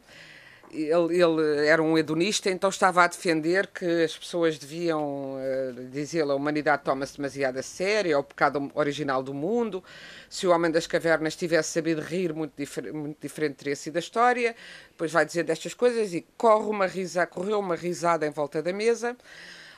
[0.73, 6.21] ele, ele, era um hedonista, então estava a defender que as pessoas deviam, uh, dizer
[6.23, 9.84] a humanidade toma-se demasiado a sério, é o pecado original do mundo.
[10.29, 13.99] Se o homem das cavernas tivesse sabido rir, muito, difer muito diferente teria sido a
[13.99, 14.55] história.
[14.89, 18.71] Depois vai dizer destas coisas e corre uma risa, correu uma risada em volta da
[18.71, 19.17] mesa.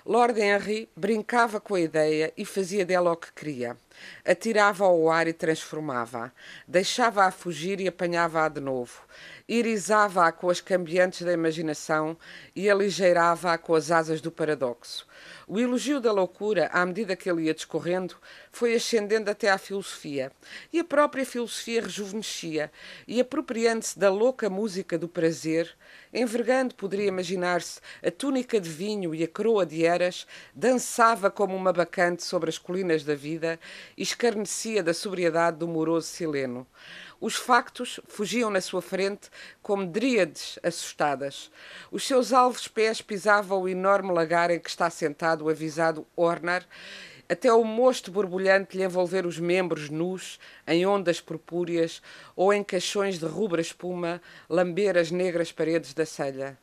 [0.06, 3.78] Lord Henry brincava com a ideia e fazia dela o que queria.
[4.26, 6.30] Atirava ao ar e transformava-a.
[6.68, 9.02] Deixava-a fugir e apanhava-a de novo
[9.48, 12.18] irisava-a com as cambiantes da imaginação
[12.56, 15.08] e aligeirava-a com as asas do paradoxo.
[15.48, 18.16] O elogio da loucura, à medida que ele ia discorrendo,
[18.52, 20.32] foi ascendendo até à filosofia.
[20.72, 22.72] E a própria filosofia rejuvenescia,
[23.08, 25.76] e apropriando-se da louca música do prazer,
[26.14, 31.74] envergando, poderia imaginar-se, a túnica de vinho e a coroa de eras, dançava como uma
[31.74, 33.60] bacante sobre as colinas da vida
[33.98, 36.68] e escarnecia da sobriedade do moroso sileno.
[37.20, 39.30] Os factos fugiam na sua frente
[39.62, 41.50] como dríades assustadas.
[41.90, 46.66] Os seus alvos pés pisavam o enorme lagar em que está sentado o avisado Ornar,
[47.30, 52.02] até o mosto borbulhante lhe envolver os membros nus em ondas purpúreas
[52.36, 56.58] ou em caixões de rubra espuma lamber as negras paredes da celha.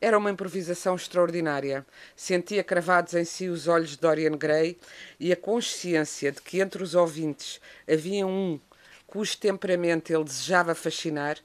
[0.00, 1.86] Era uma improvisação extraordinária.
[2.16, 4.78] Sentia cravados em si os olhos de Dorian Gray
[5.18, 8.58] e a consciência de que entre os ouvintes havia um
[9.06, 11.36] cujo temperamento ele desejava fascinar,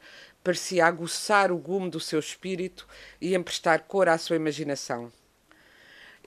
[0.43, 2.87] parecia aguçar o gume do seu espírito
[3.19, 5.11] e emprestar cor à sua imaginação.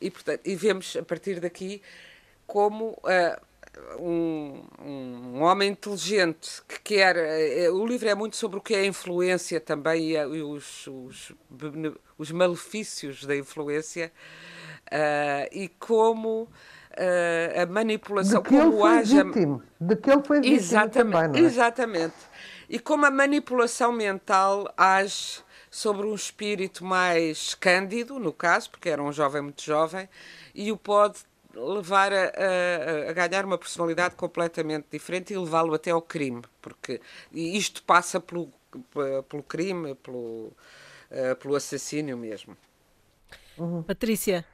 [0.01, 1.83] E, portanto, e vemos a partir daqui
[2.47, 7.17] como uh, um, um, homem inteligente que quer.
[7.71, 10.43] Uh, o livro é muito sobre o que é a influência também e, uh, e
[10.43, 11.33] os, os,
[12.17, 14.13] os, malefícios da influência
[15.53, 16.49] e como
[16.99, 21.13] uh, a manipulação, de que como ele foi Vítima, de que ele foi vítima exatamente,
[21.13, 21.41] também, não é?
[21.41, 22.15] Exatamente.
[22.69, 29.03] E como a manipulação mental age sobre um espírito mais cândido, no caso, porque era
[29.03, 30.09] um jovem muito jovem,
[30.55, 31.19] e o pode
[31.55, 37.01] levar a, a, a, ganhar uma personalidade completamente diferente e levá-lo até ao crime, porque
[37.33, 38.53] isto passa pelo,
[39.29, 40.53] pelo crime, pelo,
[41.11, 42.57] uh, pelo assassínio mesmo.
[43.57, 43.83] Uhum.
[43.83, 44.45] Patrícia,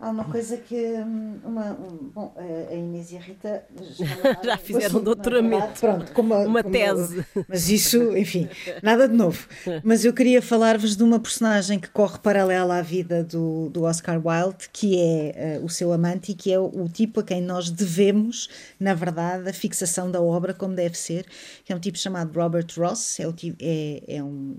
[0.00, 2.32] Há uma coisa que hum, uma, um, bom,
[2.70, 3.64] a Inês e a Rita
[4.44, 7.26] já fizeram doutoramento, pronto, como uma, uma tese.
[7.48, 8.48] mas isso, enfim,
[8.80, 9.48] nada de novo.
[9.82, 14.20] Mas eu queria falar-vos de uma personagem que corre paralela à vida do, do Oscar
[14.24, 17.42] Wilde, que é uh, o seu amante e que é o, o, tipo a quem
[17.42, 21.26] nós devemos, na verdade, a fixação da obra como deve ser,
[21.64, 24.54] que é um tipo chamado Robert Ross, é, o, é, é um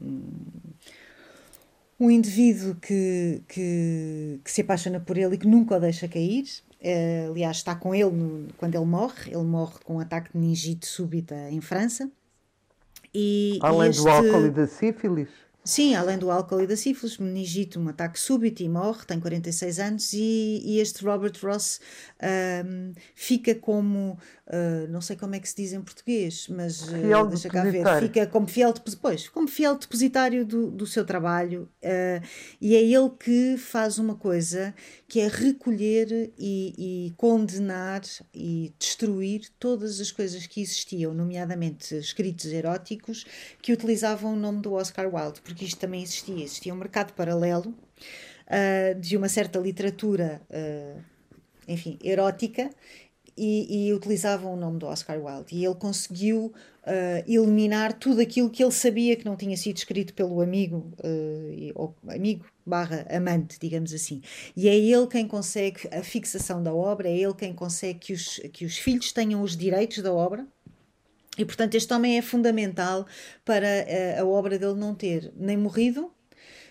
[1.99, 6.45] um indivíduo que, que, que, se apaixona por ele e que nunca o deixa cair.
[6.81, 9.31] Uh, aliás, está com ele no, quando ele morre.
[9.31, 12.09] Ele morre com um ataque de meningite súbita em França.
[13.13, 14.03] E, Além este...
[14.03, 15.29] do álcool e da sífilis?
[15.63, 19.79] Sim, além do álcool e da sífilis, meningite, um ataque súbito e morre, tem 46
[19.79, 21.79] anos, e, e este Robert Ross
[22.65, 24.17] um, fica como
[24.49, 27.85] Uh, não sei como é que se diz em português, mas uh, deixa cá ver,
[27.99, 32.27] fica como fiel, depois, como fiel depositário do, do seu trabalho uh,
[32.59, 34.73] e é ele que faz uma coisa
[35.07, 38.01] que é recolher e, e, condenar
[38.33, 43.27] e destruir todas as coisas que existiam, nomeadamente escritos eróticos
[43.61, 47.73] que utilizavam o nome do Oscar Wilde, porque isto também existia, existia um mercado paralelo
[48.99, 50.41] de uma certa literatura
[51.67, 52.71] enfim, erótica
[53.39, 55.55] e, e, utilizavam o nome do Oscar Wilde.
[55.55, 60.13] E ele conseguiu uh, eliminar tudo aquilo que ele sabia que não tinha sido escrito
[60.13, 64.21] pelo amigo, uh, ou amigo barra amante, digamos assim.
[64.57, 68.41] E é ele quem consegue a fixação da obra, é ele quem consegue que os,
[68.51, 70.45] que os filhos tenham os direitos da obra.
[71.39, 73.07] E, portanto, este homem é fundamental
[73.45, 76.11] para a, eh, a obra dele não ter nem morrido,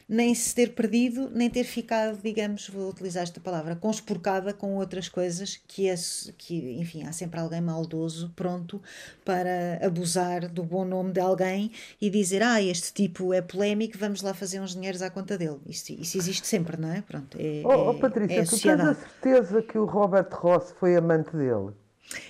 [0.06, 5.08] nem se ter perdido, nem ter ficado, digamos, vou utilizar esta palavra, conspurcada com outras
[5.08, 5.94] coisas que, é,
[6.36, 8.80] que enfim, há sempre alguém maldoso pronto
[9.24, 14.20] para abusar do bom nome de alguém e dizer, ah, este tipo é polémico, vamos
[14.20, 15.60] lá fazer uns dinheiros à conta dele.
[15.66, 17.00] Isso, isso existe sempre, não é?
[17.00, 20.94] Pronto, é, oh, oh Patrícia, é tu tens a certeza que o Robert Ross foi
[20.94, 21.72] amante dele?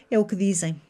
[0.08, 0.80] É o que dizem.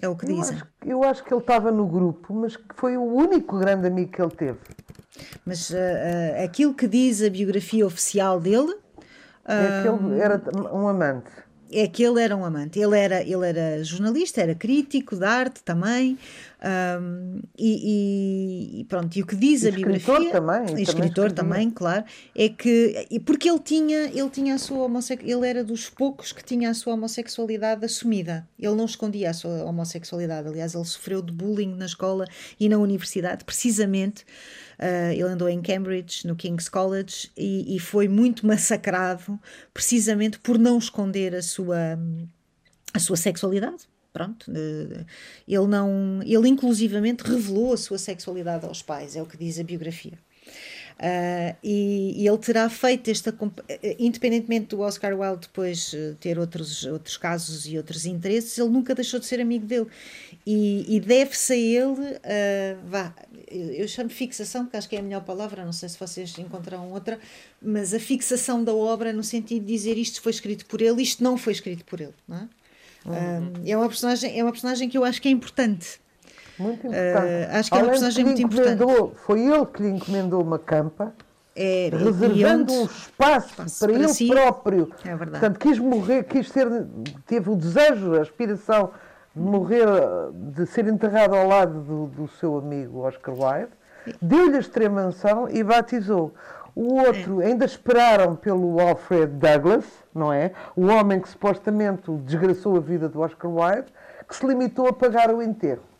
[0.00, 0.56] É o que eu dizem.
[0.56, 4.22] Acho, eu acho que ele estava no grupo, mas foi o único grande amigo que
[4.22, 4.58] ele teve.
[5.44, 8.74] Mas uh, uh, aquilo que diz a biografia oficial dele.
[9.44, 10.40] É que ele era
[10.72, 11.30] um amante.
[11.72, 12.78] É que ele era um amante.
[12.78, 16.18] Ele era, ele era jornalista, era crítico de arte também.
[16.64, 20.30] Um, e, e, pronto, e o que diz e a biografia.
[20.30, 22.04] Também, também escritor também, claro,
[22.36, 23.20] é que.
[23.26, 26.74] Porque ele tinha, ele tinha a sua homossexualidade, ele era dos poucos que tinha a
[26.74, 28.46] sua homossexualidade assumida.
[28.56, 30.46] Ele não escondia a sua homossexualidade.
[30.48, 32.26] Aliás, ele sofreu de bullying na escola
[32.60, 34.24] e na universidade, precisamente
[34.78, 39.38] Uh, ele andou em Cambridge, no King's College, e, e, foi muito massacrado
[39.72, 41.98] precisamente por não esconder a sua,
[42.92, 43.90] a sua sexualidade.
[44.12, 44.52] Pronto,
[45.48, 49.64] ele não, ele inclusivamente revelou a sua sexualidade aos pais, é o que diz a
[49.64, 50.18] biografia.
[50.98, 53.34] Uh, e, e, ele terá feito esta
[53.98, 59.18] independentemente do Oscar Wilde depois ter outros, outros casos e outros interesses, ele nunca deixou
[59.18, 59.86] de ser amigo dele
[60.46, 63.14] e, e deve-se a ele uh, vá,
[63.50, 66.90] eu chamo fixação, porque acho que é a melhor palavra, não sei se vocês encontraram
[66.92, 67.18] outra,
[67.60, 71.22] mas a fixação da obra no sentido de dizer isto foi escrito por ele, isto
[71.22, 72.14] não foi escrito por ele.
[72.26, 72.48] Não é?
[73.04, 73.52] Uhum.
[73.66, 76.00] é, uma personagem, é uma personagem que eu acho que é importante.
[76.58, 77.26] Muito importante.
[77.26, 78.82] Uh, acho que é uma personagem muito importante.
[79.16, 81.12] Foi ele que lhe encomendou uma campa.
[81.54, 84.26] É, reservando um espaço, espaço para, para, ele si.
[84.28, 84.90] próprio.
[85.04, 85.30] É verdade.
[85.30, 86.66] Portanto, quis morrer, quis ser,
[87.26, 88.90] teve o desejo, a aspiração
[89.36, 89.84] de morrer,
[90.32, 93.72] de ser enterrado ao lado do, do seu amigo Oscar Wilde,
[94.20, 96.32] deu-lhe a extrema unção e batizou.
[96.74, 97.46] O outro, é.
[97.46, 99.84] ainda esperaram pelo Alfred Douglas,
[100.14, 100.52] não é?
[100.74, 103.92] O homem que supostamente desgraçou a vida do Oscar Wilde,
[104.26, 105.91] que se limitou a pagar o enterro.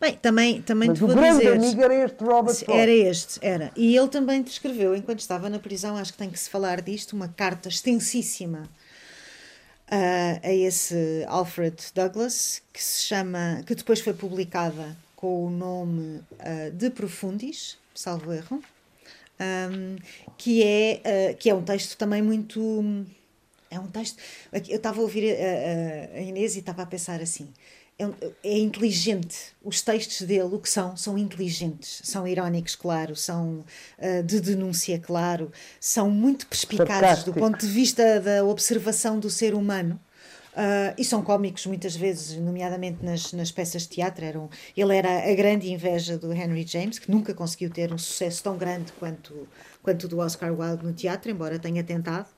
[0.00, 3.38] Bem, também, também Mas te o vou grande dizer, amigo era este Robert Era este,
[3.42, 3.72] era.
[3.76, 7.14] E ele também descreveu, enquanto estava na prisão, acho que tem que se falar disto,
[7.14, 8.68] uma carta extensíssima
[9.88, 16.20] uh, a esse Alfred Douglas, que se chama, que depois foi publicada com o nome
[16.32, 18.62] uh, De Profundis, salvo erro,
[19.40, 19.96] um,
[20.36, 21.00] que, é,
[21.32, 22.84] uh, que é um texto também muito.
[23.70, 24.18] É um texto.
[24.52, 27.48] Eu estava a ouvir a, a Inês e estava a pensar assim
[27.98, 28.08] é,
[28.42, 29.54] é, inteligente.
[29.62, 30.96] Os textos dele, o que são?
[30.96, 33.64] São inteligentes, são irónicos, claro, são
[33.98, 39.54] uh, de denúncia, claro, são muito perspicazes do ponto de vista da observação do ser
[39.54, 40.00] humano.
[40.54, 44.24] Uh, e são cómicos muitas vezes, nomeadamente nas, nas peças de teatro.
[44.24, 48.42] Eram, ele era a grande inveja do Henry James, que nunca conseguiu ter um sucesso
[48.42, 49.48] tão grande quanto,
[49.82, 52.28] quanto o do Oscar Wilde no teatro, embora tenha tentado.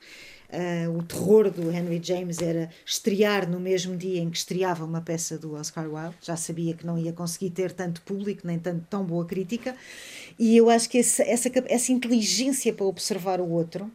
[0.49, 5.01] Uh, o terror do Henry James era estrear no mesmo dia em que estreava uma
[5.01, 6.17] peça do Oscar Wilde.
[6.23, 9.77] Já sabia que não ia conseguir ter tanto público, nem tanto, tão boa crítica.
[10.39, 13.91] E eu acho que esse, essa, essa inteligência para observar o outro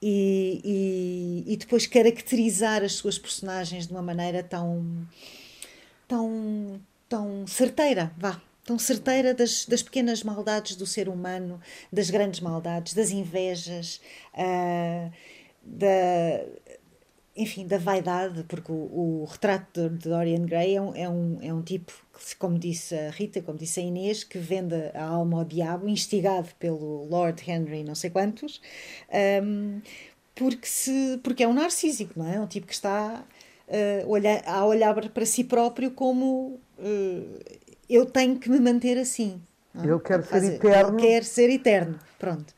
[0.00, 5.06] e, e, e, depois caracterizar as suas personagens de uma maneira tão,
[6.06, 11.60] tão, tão certeira, vá, tão certeira das, das pequenas maldades do ser humano,
[11.92, 14.00] das grandes maldades, das invejas.
[14.34, 15.10] Uh,
[15.68, 16.44] da
[17.38, 21.54] enfim, da vaidade, porque o, o retrato de Dorian Gray é um, é, um, é
[21.54, 25.38] um tipo, que, como disse a Rita, como disse a Inês, que vende a alma
[25.38, 28.60] ao diabo, instigado pelo Lord Henry não sei quantos,
[29.44, 29.80] um,
[30.34, 32.36] porque, se, porque é um narcísico, não é?
[32.36, 33.24] É um tipo que está
[33.68, 37.40] uh, olhar, a olhar para si próprio como uh,
[37.88, 39.40] eu tenho que me manter assim.
[39.72, 39.84] Não?
[39.84, 40.98] Ele quer ser eterno.
[40.98, 42.52] Ele quer ser eterno, pronto.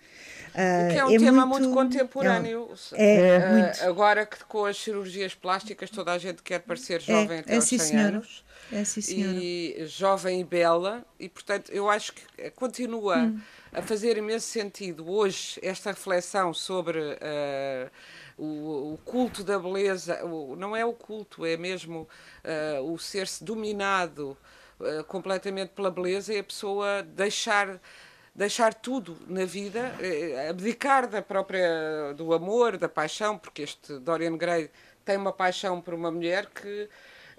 [0.55, 2.71] Uh, o que é um é tema muito, muito contemporâneo.
[2.93, 3.85] É, é, uh, muito.
[3.85, 7.57] Agora que com as cirurgias plásticas toda a gente quer parecer é, jovem até é,
[7.57, 8.09] aos 100 senhora.
[8.09, 8.45] anos.
[8.73, 9.39] É, sim, senhora.
[9.39, 13.41] E jovem e bela, e portanto eu acho que continua hum.
[13.73, 17.91] a fazer imenso sentido hoje esta reflexão sobre uh,
[18.37, 20.25] o, o, culto da beleza.
[20.25, 22.09] O, não é o culto, é mesmo
[22.85, 24.37] o ser-se dominado
[25.09, 27.79] completamente pela beleza e a pessoa deixar
[28.35, 34.37] deixar tudo na vida, eh, abdicar da própria do amor, da paixão, porque este Dorian
[34.37, 34.71] Gray
[35.05, 36.89] tem uma paixão por uma mulher que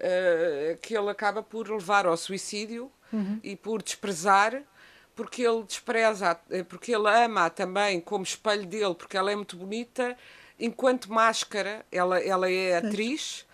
[0.02, 3.40] uh, que ele acaba por levar ao suicídio uhum.
[3.42, 4.62] e por desprezar
[5.14, 9.56] porque ele despreza, eh, porque ele ama também como espelho dele, porque ela é muito
[9.56, 10.16] bonita,
[10.58, 13.46] enquanto máscara, ela, ela é atriz,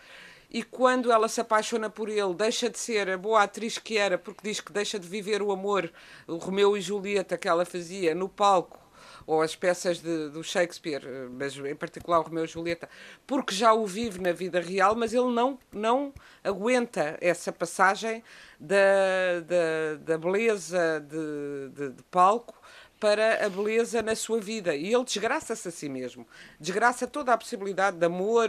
[0.50, 4.16] e quando ela se apaixona por ele, deixa de ser a boa atriz que era,
[4.16, 5.92] porque diz que deixa de viver o amor,
[6.26, 8.78] o Romeu e Julieta que ela fazia no palco,
[9.26, 12.88] ou as peças de, do Shakespeare, mas em particular o Romeu e Julieta,
[13.26, 18.24] porque já o vive na vida real, mas ele não, não aguenta essa passagem
[18.58, 22.57] da, da, da beleza de, de, de palco
[22.98, 24.74] para a beleza na sua vida.
[24.74, 26.26] E ele desgraça-se a si mesmo.
[26.58, 28.48] Desgraça toda a possibilidade de amor,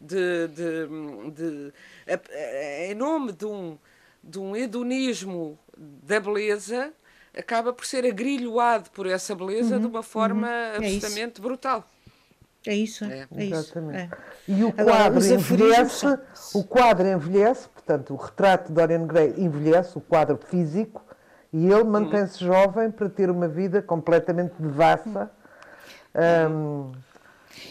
[0.00, 1.72] de, de, de,
[2.88, 3.78] em nome de um,
[4.22, 6.92] de um hedonismo da beleza,
[7.36, 10.52] acaba por ser agrilhoado por essa beleza uhum, de uma forma uhum.
[10.52, 11.86] É absolutamente é brutal.
[12.66, 13.98] É isso, é, é Exatamente.
[13.98, 14.10] É.
[14.48, 16.06] E o quadro Agora, envelhece,
[16.54, 21.02] o quadro envelhece, portanto, o retrato de Dorian Gray envelhece, o quadro físico,
[21.52, 25.30] e ele mantém-se jovem para ter uma vida completamente devassa.
[26.14, 26.92] Um,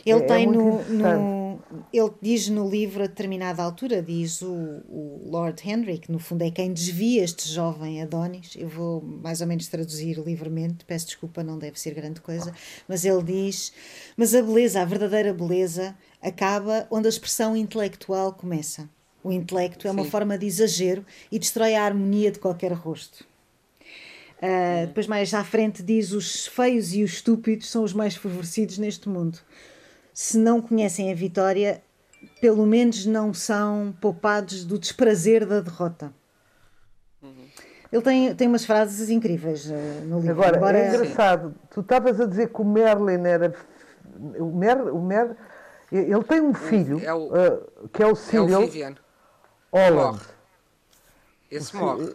[0.05, 1.59] ele é, tem é no, no,
[1.93, 4.51] Ele diz no livro, a determinada altura, diz o,
[4.87, 8.55] o, Lord Henry, que no fundo é quem desvia este jovem Adonis.
[8.55, 12.53] Eu vou mais ou menos traduzir livremente, peço desculpa, não deve ser grande coisa,
[12.87, 13.71] mas ele diz:
[14.15, 18.89] Mas a beleza, a verdadeira beleza, acaba onde a expressão intelectual começa.
[19.23, 20.09] O intelecto é uma Sim.
[20.09, 23.25] forma de exagero e destrói a harmonia de qualquer rosto.
[24.37, 28.77] Uh, depois, mais à frente, diz: os feios e os estúpidos são os mais favorecidos
[28.77, 29.39] neste mundo.
[30.13, 31.81] Se não conhecem a vitória,
[32.39, 36.13] pelo menos não são poupados do desprazer da derrota.
[37.91, 39.73] Ele tem, tem umas frases incríveis uh,
[40.05, 40.33] no livro.
[40.33, 40.77] Agora, Embora...
[40.77, 43.55] é engraçado, tu estavas a dizer que o Merlin era.
[44.39, 45.35] O Mer, o Mer,
[45.91, 48.95] ele tem um filho é o, uh, que é o Cyril é o Vivian.
[49.71, 50.21] Holland.
[51.49, 52.13] Esse morre.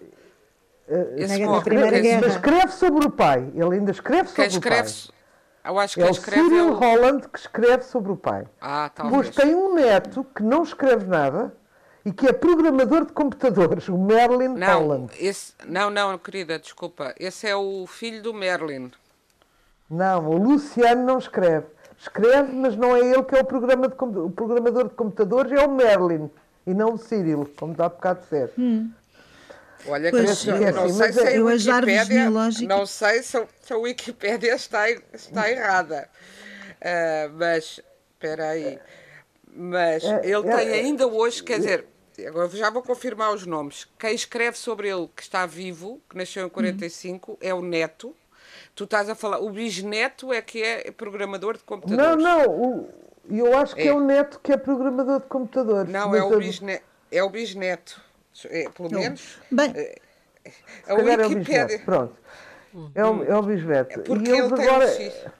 [1.17, 2.21] Esse na, na Primeira Guerra.
[2.25, 3.51] Mas escreve sobre o pai.
[3.55, 5.15] Ele ainda escreve sobre escreve, o pai.
[5.65, 6.77] Eu acho que é o Cyril ele...
[6.77, 8.47] Holland que escreve sobre o pai.
[8.61, 9.15] Ah, talvez.
[9.15, 11.55] Pois tem um neto que não escreve nada
[12.05, 15.13] e que é programador de computadores, o Merlin não, Holland.
[15.19, 17.15] Esse, não, não, querida, desculpa.
[17.19, 18.91] Esse é o filho do Merlin.
[19.89, 21.67] Não, o Luciano não escreve.
[21.97, 25.65] Escreve, mas não é ele que é o, programa de, o programador de computadores, é
[25.65, 26.29] o Merlin
[26.67, 28.53] e não o Cyril, como está há bocado de ser.
[28.59, 28.91] Hum.
[29.87, 32.31] Olha, pois, eu, eu não sei se a eu Wikipédia,
[32.69, 36.09] não sei se, a Wikipédia está, está errada,
[36.77, 37.81] uh, mas
[38.13, 38.79] espera aí,
[39.55, 41.87] mas é, ele é, tem é, ainda hoje, quer dizer,
[42.27, 43.89] agora já vou confirmar os nomes.
[43.99, 47.37] Quem escreve sobre ele que está vivo, que nasceu em 45, uhum.
[47.41, 48.15] é o neto.
[48.75, 52.23] Tu estás a falar, o bisneto é que é programador de computadores.
[52.23, 52.89] Não, não, o,
[53.31, 53.87] eu acho que é.
[53.89, 55.93] é o neto que é programador de computadores.
[55.93, 58.01] Não, é o, bisneto, é o bisneto.
[58.47, 59.39] É, pelo menos.
[59.51, 60.01] Bem, é,
[60.87, 61.77] a Wikipédia.
[61.77, 62.17] É Pronto.
[62.95, 64.01] É o, é o bisneto.
[64.01, 64.87] É porque ele tem agora...
[64.87, 65.33] um filho.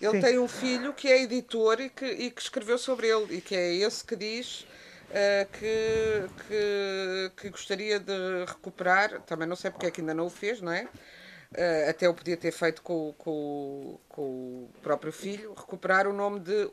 [0.00, 3.40] Ele tem um filho que é editor e que, e que escreveu sobre ele, e
[3.40, 4.66] que é esse que diz
[5.10, 9.22] uh, que, que, que, gostaria de recuperar.
[9.22, 10.84] Também não sei porque é que ainda não o fez, não é?
[10.84, 16.40] Uh, até o podia ter feito com, com, com o próprio filho, recuperar o nome
[16.40, 16.68] de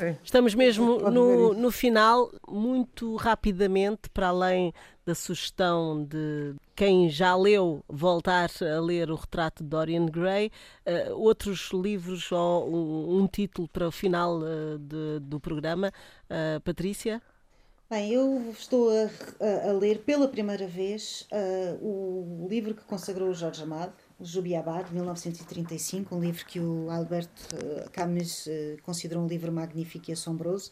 [0.00, 0.18] Wild.
[0.22, 4.72] Estamos mesmo no, no final, muito rapidamente, para além
[5.06, 10.50] da sugestão de quem já leu voltar a ler o retrato de Dorian Gray,
[10.86, 15.92] uh, outros livros ou um, um, título para o final uh, de, do programa.
[16.24, 17.22] Uh, Patrícia?
[17.90, 19.10] Bem, eu estou a,
[19.44, 21.28] a, a, ler pela primeira vez
[21.80, 27.28] o livro que consagrou o Jorge Amado, Jubiabá, de 1935, um livro que o Albert
[27.52, 30.70] eh, Camus eh, considerou um livro magnífico e assombroso,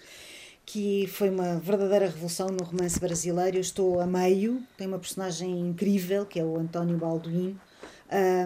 [0.65, 3.57] que foi uma verdadeira revolução no romance brasileiro.
[3.57, 7.61] Eu estou a meio, tem uma personagem incrível, que é o António Balduino,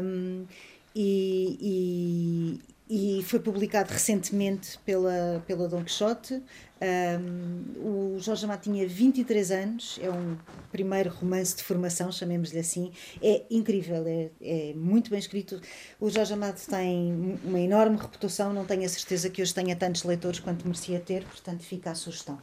[0.02, 0.46] um,
[0.94, 6.42] e, e, e, foi publicado recentemente pela, pela Don Quixote.
[6.78, 10.36] Um, o Jorge Amado tinha 23 anos, é um
[10.70, 12.92] primeiro romance de formação, chamemos-lhe assim.
[13.22, 15.60] É incrível, é, é, muito bem escrito.
[15.98, 20.04] O Jorge Amado tem uma enorme reputação, não tenho a certeza que hoje tenha tantos
[20.04, 22.38] leitores quanto merecia ter, portanto fica a sugestão.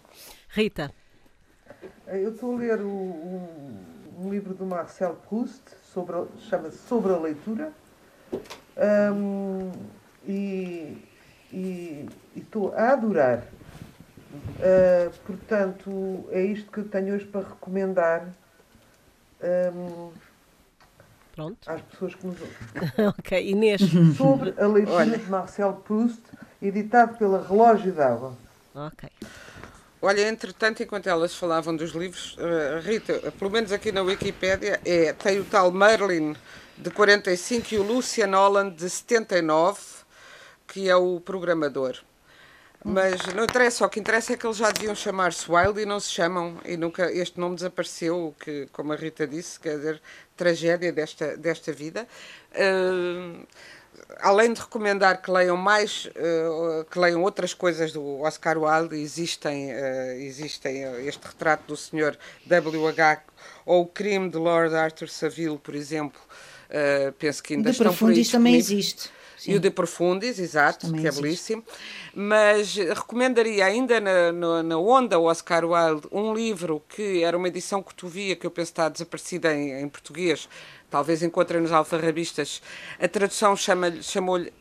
[0.49, 0.91] Rita.
[2.07, 3.77] Eu estou a ler o, um,
[4.19, 5.61] um, livro do Marcel Proust,
[6.49, 7.73] chama-se Sobre a Leitura,
[9.13, 9.71] um,
[10.25, 10.97] e
[12.35, 13.43] estou a adorar
[14.33, 18.33] Uh, portanto, é isto que eu tenho hoje para recomendar
[19.75, 20.11] um,
[21.35, 21.57] Pronto.
[21.69, 23.07] às pessoas que nos ouvem.
[23.19, 23.81] ok, Inês.
[24.17, 25.17] Sobre a leitura Olha.
[25.17, 26.21] de Marcel Proust,
[26.59, 28.35] editado pela Relógio d'Água.
[28.73, 29.09] Ok.
[30.01, 35.13] Olha, entretanto, enquanto elas falavam dos livros, uh, Rita, pelo menos aqui na Wikipédia, é,
[35.13, 36.35] tem o tal Merlin
[36.75, 39.79] de 45 e o Lucian Holland de 79,
[40.67, 41.97] que é o programador.
[42.83, 46.01] Mas não interessa, o que interessa é que eles já deviam chamar-se Wild e não
[46.01, 50.01] se chamam, e nunca este nome desapareceu, que, como a Rita disse, quer dizer,
[50.35, 52.05] tragédia desta, desta vida.
[52.51, 53.47] Uh,
[54.19, 59.71] além de recomendar que leiam mais, uh, que leiam outras coisas do Oscar Wilde, existem,
[59.71, 62.17] uh, existem este retrato do Sr.
[62.45, 63.23] W.H.
[63.65, 66.19] ou o crime de Lord Arthur Saville, por exemplo.
[67.17, 69.09] penso que ainda de estão por aí também existe.
[69.43, 69.51] Sim.
[69.51, 71.21] E o De Profundis, exato, que é existe.
[71.21, 71.63] belíssimo.
[72.15, 77.83] Mas recomendaria ainda na, na, na, onda Oscar Wilde um livro que era uma edição
[77.83, 80.47] que tu via, que eu penso está desaparecida em, em português,
[80.89, 82.61] talvez encontrem nos alfarrabistas.
[82.97, 84.53] A tradução chama, chamou-lhe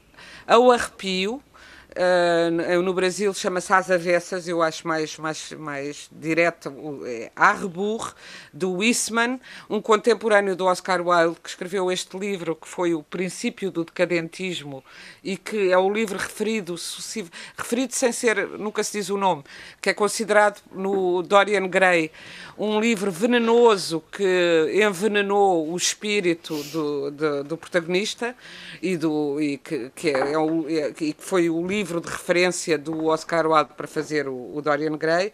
[0.49, 1.41] Ao Arrepio,
[1.95, 6.73] Uh, no Brasil chama-se As Avessas, eu acho mais, mais, mais direto,
[7.05, 8.15] é Arrebur,
[8.53, 9.39] do Wissmann,
[9.69, 14.83] um contemporâneo do Oscar Wilde, que escreveu este livro, que foi o princípio do decadentismo,
[15.23, 19.45] e que é o livro referido, sucessivo, referido sem ser, nunca se diz o nome,
[19.81, 22.11] que é considerado no Dorian Gray
[22.57, 28.37] um livro venenoso que envenenou o espírito do, do, do protagonista
[28.81, 32.79] e, do, e que, que, é, é, o, é, que foi o livro de referência
[32.79, 35.33] do Oscar Wilde para fazer o, o Dorian Gray.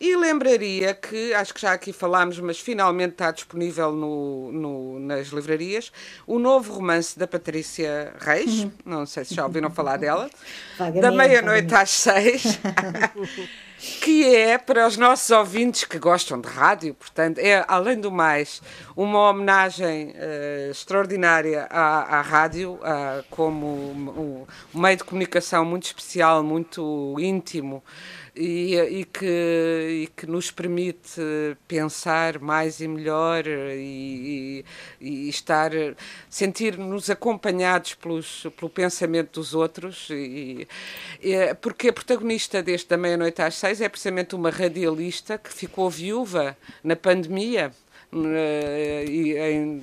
[0.00, 5.28] E lembraria que, acho que já aqui falámos, mas finalmente está disponível no, no, nas
[5.28, 5.92] livrarias,
[6.26, 8.72] o novo romance da Patrícia Reis, uhum.
[8.82, 10.30] não sei se já ouviram falar dela,
[10.78, 12.58] da meia-noite às seis.
[13.84, 18.62] que é para os nossos ouvintes que gostam de rádio, portanto, é, além do mais,
[18.96, 25.84] uma homenagem uh, extraordinária à, à rádio, uh, como um, um, meio de comunicação muito
[25.84, 27.82] especial, muito íntimo
[28.36, 31.20] e, e, que, e que nos permite
[31.68, 34.64] pensar mais e melhor e,
[35.00, 35.70] e, estar,
[36.28, 40.08] sentir-nos acompanhados pelos, pelo pensamento dos outros.
[40.10, 40.66] E,
[41.60, 46.56] porque a protagonista deste Da Meia-Noite às Seis é precisamente uma radialista que ficou viúva
[46.82, 47.72] na pandemia.
[48.14, 49.82] Eh, e em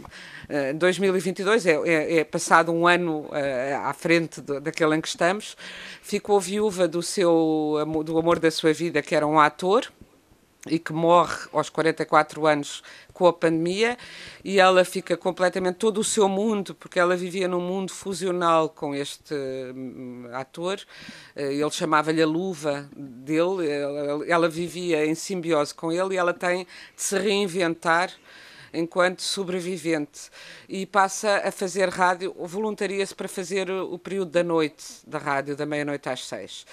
[0.75, 5.55] 2022, é, é, é, passado um ano uh, à frente daquele em que estamos,
[6.01, 9.91] ficou viúva do, seu, do amor da sua vida, que era um ator,
[10.67, 12.83] e que morre aos 44 anos
[13.13, 13.97] com a pandemia
[14.43, 18.93] e ela fica completamente todo o seu mundo porque ela vivia num mundo fusional com
[18.93, 20.79] este hum, ator
[21.35, 26.33] eh, ele chamava-lhe a luva dele ela, ela, vivia em simbiose com ele e ela
[26.33, 28.11] tem de se reinventar
[28.73, 30.29] enquanto sobrevivente.
[30.69, 35.65] E passa a fazer rádio, voluntaria-se para fazer o período da noite da rádio, da
[35.65, 36.65] meia-noite às seis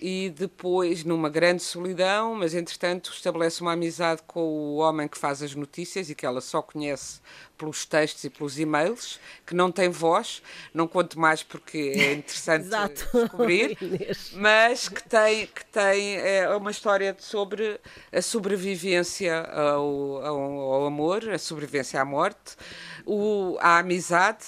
[0.00, 5.42] e depois, numa grande solidão, mas entretanto estabelece uma amizade com o homem que faz
[5.42, 7.20] as notícias e que ela só conhece
[7.58, 10.42] pelos textos e pelos e-mails, que não tem voz,
[10.72, 12.66] não conto mais porque é interessante
[13.12, 13.76] descobrir,
[14.32, 17.78] mas que tem, que tem é uma história sobre
[18.10, 20.40] a sobrevivência ao, ao,
[20.72, 22.56] ao amor, a sobrevivência à morte,
[23.04, 24.46] o, a amizade,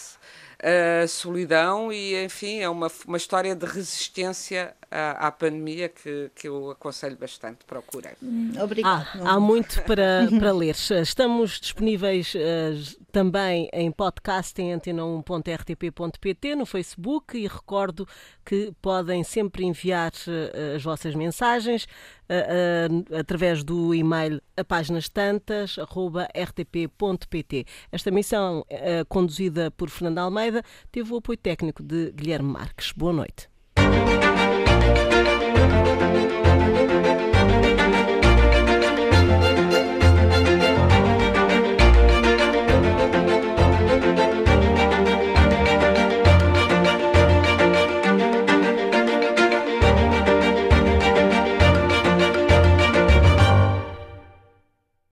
[0.59, 6.47] a solidão e, enfim, é uma, uma história de resistência à, à pandemia que, que
[6.47, 8.13] eu aconselho bastante, procurem.
[8.63, 9.09] Obrigada.
[9.15, 10.77] Ah, há muito para, para ler.
[11.03, 12.39] Estamos disponíveis uh,
[13.11, 18.07] também em podcast em antena1.rtp.pt no Facebook e recordo
[18.45, 25.77] que podem sempre enviar uh, as vossas mensagens uh, através do e-mail a páginas tantas
[25.79, 27.67] rtp.pt.
[27.91, 28.65] Esta missão
[29.09, 32.93] conduzida por Fernando Almeida teve o apoio técnico de Guilherme Marques.
[32.93, 33.52] Boa noite.
[34.83, 35.13] thank
[37.17, 37.22] you.